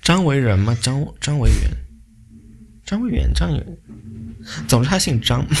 [0.00, 0.76] 张维仁吗？
[0.80, 1.70] 张张维元，
[2.84, 3.78] 张维元，张元，
[4.66, 5.46] 总之他姓张。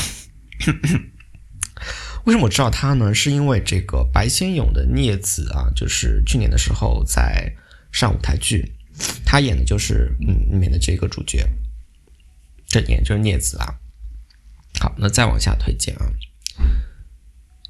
[2.24, 3.12] 为什么我知道他呢？
[3.12, 7.52] 是因为这个白先勇的孽子啊，就是去年的时候在
[7.90, 8.74] 上舞台剧，
[9.24, 11.48] 他演的就是嗯里面的这个主角，
[12.66, 13.74] 这演就是孽子啊。
[14.80, 16.06] 好，那再往下推荐啊，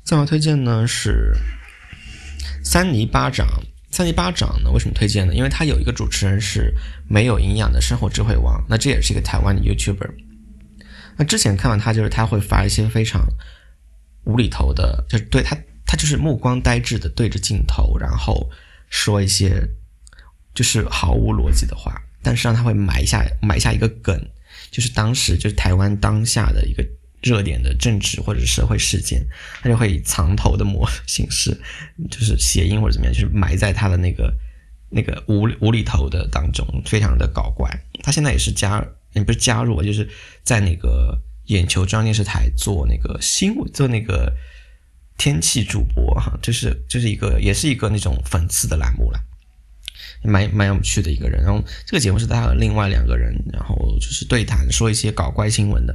[0.04, 1.34] 再往下推荐呢是
[2.62, 3.46] 三尼巴掌。
[3.92, 5.32] 三尼巴掌呢为什么推荐呢？
[5.32, 6.74] 因为他有一个主持人是
[7.08, 10.10] 没有营养的生活智慧王，那这也是一个台湾的 YouTuber。
[11.16, 13.24] 那之前看到他就是他会发一些非常。
[14.24, 18.48] 无厘头的，就是对他，他就是目光呆滞的对着镜头，然后
[18.88, 19.60] 说一些
[20.54, 24.16] 就是毫无逻辑的话，但是让他会埋下埋下一个梗，
[24.70, 26.84] 就是当时就是台湾当下的一个
[27.22, 29.24] 热点的政治或者社会事件，
[29.62, 31.58] 他就会以藏头的模 形式，
[32.10, 34.34] 就是谐音或者怎么样，就是埋在他的那个
[34.90, 37.70] 那个无无厘头的当中，非常的搞怪。
[38.02, 40.08] 他现在也是加，也不是加入，就是
[40.42, 41.18] 在那个。
[41.46, 44.32] 眼球中央电视台做那个新闻，做那个
[45.18, 49.20] 天气主播哈，就是就是一个也是一个那种讽刺的栏目了，
[50.22, 51.42] 蛮蛮有趣的一个人。
[51.42, 55.94] 然后这个节目是他和另外两个人，然后就是对谈说一些搞怪新闻的。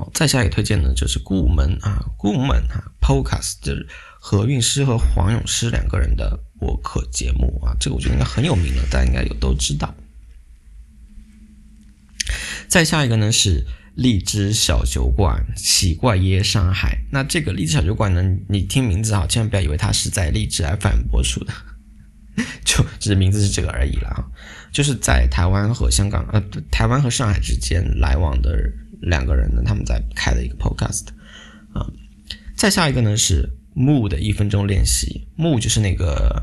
[0.00, 3.86] 好，再下一个推荐呢，就是顾门啊，顾门啊，Podcast 就是
[4.18, 9.94] 何韵诗和黄永诗两个人的播客节目啊，这个我觉得应该很有名了，大家应该有都知道。
[12.66, 16.96] 再下一个呢是荔枝小酒馆，奇怪耶上海。
[17.12, 21.52] 那这个荔枝小酒馆呢，你听名字啊，千万不要以为它是在荔枝 FM 播出的，
[22.64, 24.24] 就只是名字是这个而已了哈。
[24.72, 28.56] 就是在台湾和香港呃，台湾和上海之间来往的
[29.00, 31.08] 两个人呢，他们在开的一个 Podcast
[31.72, 31.86] 啊。
[32.56, 36.42] 再下一个呢是木的一分钟练习，木就是那个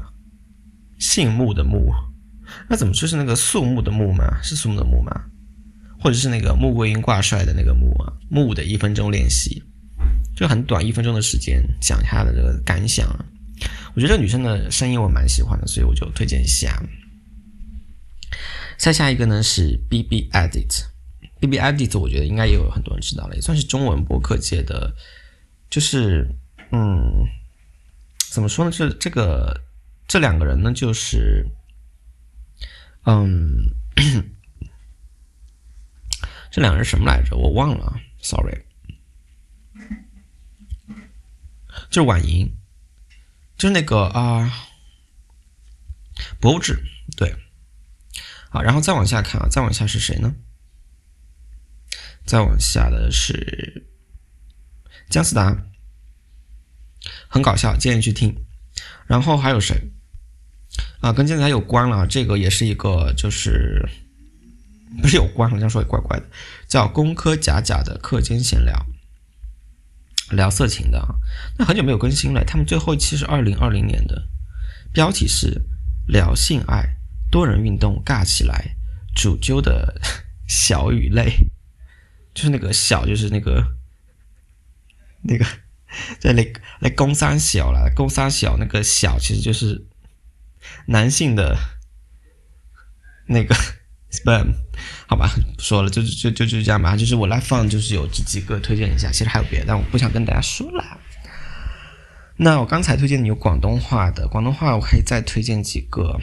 [0.98, 1.92] 姓木的木，
[2.68, 4.42] 那怎么就是那个肃穆的穆吗？
[4.42, 5.12] 是肃穆的穆吗？
[6.00, 9.62] 或者是那个穆桂英挂帅的那个穆啊，穆的一分钟练习，
[10.36, 13.26] 就很短一分钟的时间讲他的这个感想啊。
[13.96, 16.82] 我觉得这个女生的声音我蛮喜欢的，所以我就推荐一下。
[18.78, 20.84] 再下一个呢是 B B Edit
[21.40, 24.96] B B Edit，我觉得应该也有很多人知道了，也算是中文博客界的，
[25.70, 26.28] 就是
[26.72, 27.26] 嗯，
[28.32, 28.72] 怎么说呢？
[28.72, 29.62] 这这个
[30.08, 31.46] 这两个人呢，就是
[33.06, 33.74] 嗯。
[36.50, 37.36] 这两个人什么来着？
[37.36, 38.64] 我忘了，sorry。
[41.90, 42.52] 就是婉莹，
[43.58, 44.52] 就是那个啊，
[46.40, 46.80] 博物志，
[47.16, 47.36] 对。
[48.50, 50.36] 好，然后再往下看啊，再往下是谁呢？
[52.28, 53.88] 再往下的是
[55.10, 55.58] 姜思达，
[57.28, 58.36] 很搞笑，建议去听。
[59.08, 59.90] 然后还有谁？
[61.00, 63.88] 啊，跟姜思达有关了，这个也是一个就是。
[65.02, 66.26] 不是有关，好像说也怪怪的，
[66.66, 68.86] 叫“工科假假的课间闲聊”，
[70.32, 71.16] 聊色情的啊。
[71.58, 74.30] 那很久没有更新了，他们最后一期是二零二零年的，
[74.94, 75.62] 标题是
[76.08, 76.96] “聊性爱
[77.30, 78.78] 多人运动尬起来”，
[79.14, 80.00] 主揪的
[80.48, 81.34] 小与泪，
[82.38, 83.66] 就是那个小，就是那个
[85.24, 85.44] 那个
[86.22, 89.88] 在那那攻三小了，攻三小那个小其实就是
[90.86, 91.58] 男性的
[93.26, 93.56] 那个。
[94.10, 94.54] sperm，
[95.06, 96.96] 好吧，不说了，就就就就这样吧。
[96.96, 99.12] 就是我来放，就是有这几个推荐一下。
[99.12, 100.82] 其实还有别的，但我不想跟大家说了。
[102.38, 106.18] 那我刚才推荐的有广东话的，广东话我可以再推荐几个。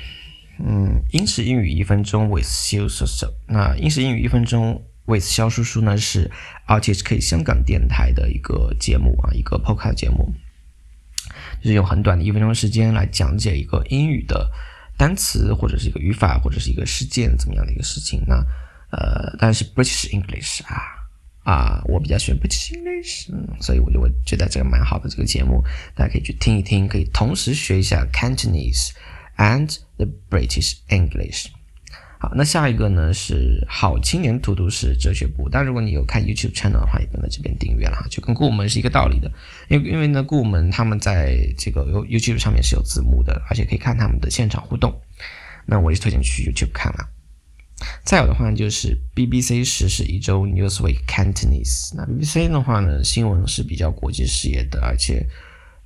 [0.59, 3.29] 嗯，英式英语一分钟 with you so so。
[3.49, 6.31] 那英式英语一分钟 with 肖叔叔呢是
[6.67, 10.33] RTHK 香港电台的一个节目啊，一个 podcast 节目，
[11.63, 14.51] 就是用很短的一分钟时间来讲解一个英语的。
[14.97, 18.23] 单词或者是一个语法或者是一个事件怎么样的一个事情？
[18.29, 18.37] 那
[18.93, 20.79] 呃，当然是 British English 啊
[21.43, 25.65] 啊，我比较喜欢 British English，嗯，所以我就我觉得这个蛮好的这个节目，
[25.97, 28.91] 大家可以去听一听，可以同时学一下 Cantonese
[29.37, 31.47] and the British English。
[32.25, 35.47] 好，那下一个呢是好青年图图是哲学部。
[35.51, 39.31] 但如果你有看 YouTube channel 的话，也不能这边订阅了，就跟顾门是一个道理的。
[39.69, 44.99] 因为因为呢，顾门他们在这个 YouTube 上面是有字幕的，而且可以看他们的现场互动。
[45.67, 47.07] 那我就推荐去 YouTube 看了。
[48.05, 51.95] 再有的话就是 BBC 时事一周 Newsweek Cantonese。
[51.95, 55.27] 那 BBC 的话呢，新闻是比较国际视野的，而且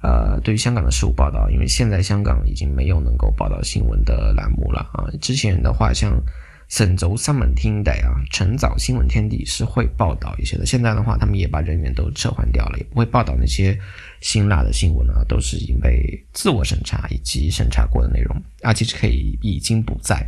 [0.00, 5.04] 呃，对于香港的事务报道，因为现在香港已经没有能够报道新闻的栏目了啊。
[5.20, 6.22] 之前的话，像
[6.68, 10.64] 省轴三门听的啊，晨早新闻天地是会报道一些的。
[10.64, 13.76] 现在的话，他们也把人员都撤换掉了，也不会报道那些
[14.20, 20.24] 辛辣的新闻啊，都是已经被自我审查以及审查过的内容啊，其实可以已经不在。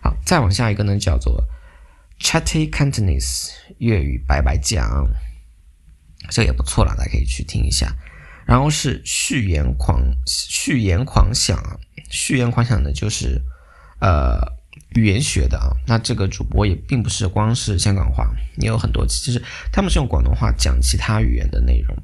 [0.00, 1.44] 好，再往下一个呢，叫做
[2.20, 5.06] Chatty Cantonese 粤语白白讲，
[6.30, 7.94] 这也不错了，大家可以去听一下。
[8.46, 11.76] 然后是序言狂序言狂想啊，
[12.08, 13.42] 序言狂想呢就是
[14.00, 14.40] 呃
[14.94, 15.68] 语言学的啊。
[15.86, 19.42] 那这个主播也并不是光是香港话，也有很多，其实
[19.72, 21.96] 他们是用广东话讲其他语言的内容，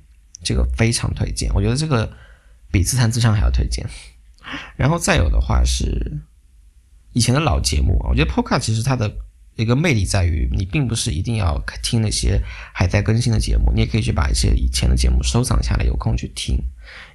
[0.42, 1.48] 这个非常推荐。
[1.54, 2.12] 我觉得这个
[2.70, 3.88] 比自弹自唱还要推荐。
[4.76, 6.20] 然后再有的话是
[7.12, 9.10] 以前的老节目啊，我觉得 POCA 其实它的。
[9.56, 12.42] 一个魅力在于，你并不是一定要听那些
[12.72, 16.58] 还在更新的节目，你也可以去把一些以前的节目收藏下来，有空去听。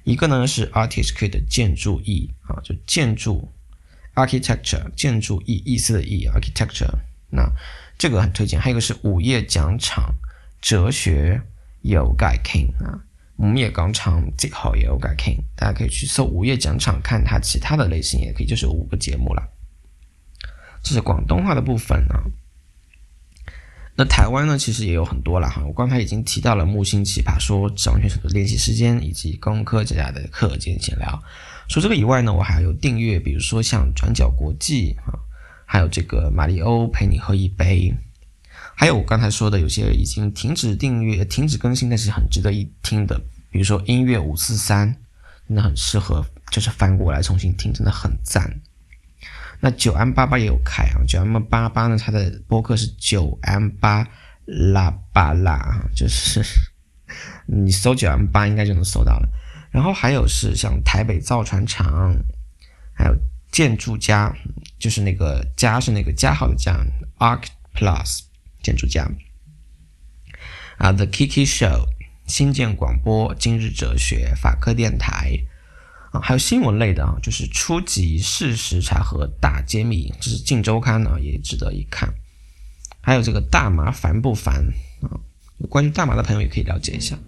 [0.04, 3.52] 一个呢是 artist k 的建筑意啊，就建筑
[4.14, 6.90] architecture 建筑意意思的意 architecture，
[7.30, 7.50] 那
[7.98, 8.60] 这个很推荐。
[8.60, 10.14] 还有一个是午夜讲场
[10.60, 11.42] 哲学
[11.82, 13.02] 有改 king 啊，
[13.36, 19.42] 午夜广场最好也有改 king，大家可以去搜午夜讲场看它其他的类型，也可以就是五个节目了。
[20.88, 22.24] 这是广东话的部分啊。
[23.94, 25.62] 那台湾呢，其实也有很多了哈。
[25.66, 31.22] 我刚才已经提到了木星奇葩说、指望选手的练习时间以及工科家家的课间闲聊。
[31.68, 35.12] 除这个以外呢，我还有订阅，比如说像转角国际啊，
[35.66, 37.94] 还有这个马里欧陪你喝一杯，
[38.74, 43.20] 还有我刚才说的有些已经停止订阅、停止更新，但是很值得一听的，
[43.50, 44.96] 比如说音乐五四三，
[45.46, 48.60] 真的很适合，就是翻过来重新听，真的很赞。
[49.60, 54.06] 那九 M 八八也有开啊，九 M 八八呢，它的播客是九 M 八
[54.46, 56.42] 拉巴拉，就是
[57.46, 59.28] 你搜九 M 八应该就能搜到了。
[59.70, 62.16] 然后还有是像台北造船厂，
[62.94, 63.16] 还有
[63.50, 64.32] 建筑家，
[64.78, 66.76] 就是那个家是那个加号的家
[67.18, 67.44] ，Arc
[67.74, 68.20] Plus
[68.62, 69.10] 建筑家
[70.76, 71.86] 啊，The Kiki Show
[72.26, 75.38] 新建广播，今日哲学，法科电台。
[76.10, 82.12] 啊，还有新闻类的啊，就是初级事实查核大揭秘，这是《镜周刊》呢，也值得一看。
[83.00, 84.64] 还有这个大麻烦不烦
[85.02, 85.20] 啊？
[85.58, 87.18] 有关于大麻的朋友也可以了解一下。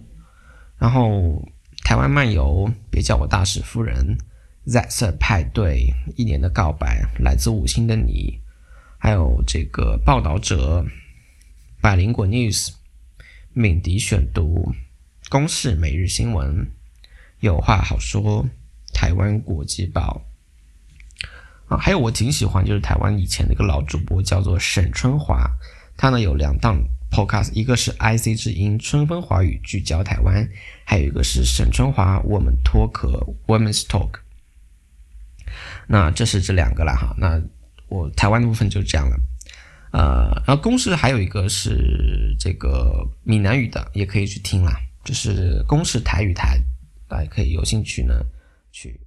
[0.77, 1.47] 然后
[1.83, 4.17] 台湾漫游，别叫我大使夫人
[4.65, 8.39] ，Z 色派对，一年的告白，来自五星的你，
[8.97, 10.85] 还有这个报道者，
[11.81, 12.69] 百灵果 News，
[13.53, 14.73] 敏迪选读，
[15.29, 16.71] 公视每日新闻，
[17.41, 18.47] 有话好说。
[18.93, 20.21] 台湾国际报
[21.67, 25.49] 啊，还有我挺喜欢，就是台湾以前的一个老主播叫做沈春华，
[25.95, 30.47] 他呢有两档 podcast，一个是 IC 之音春风华语聚焦台湾，
[30.83, 34.19] 还有一个是沈春华我们脱壳 Women's Talk。
[35.87, 37.41] 那这是这两个了哈，那
[37.87, 39.17] 我台湾的部分就这样了，
[39.91, 46.57] 呃，然后公式还有一个是这个闽南语的，也可以去听啦，就是公视台语台，
[47.09, 48.13] 大家可以有兴趣呢。
[48.71, 49.00] 去。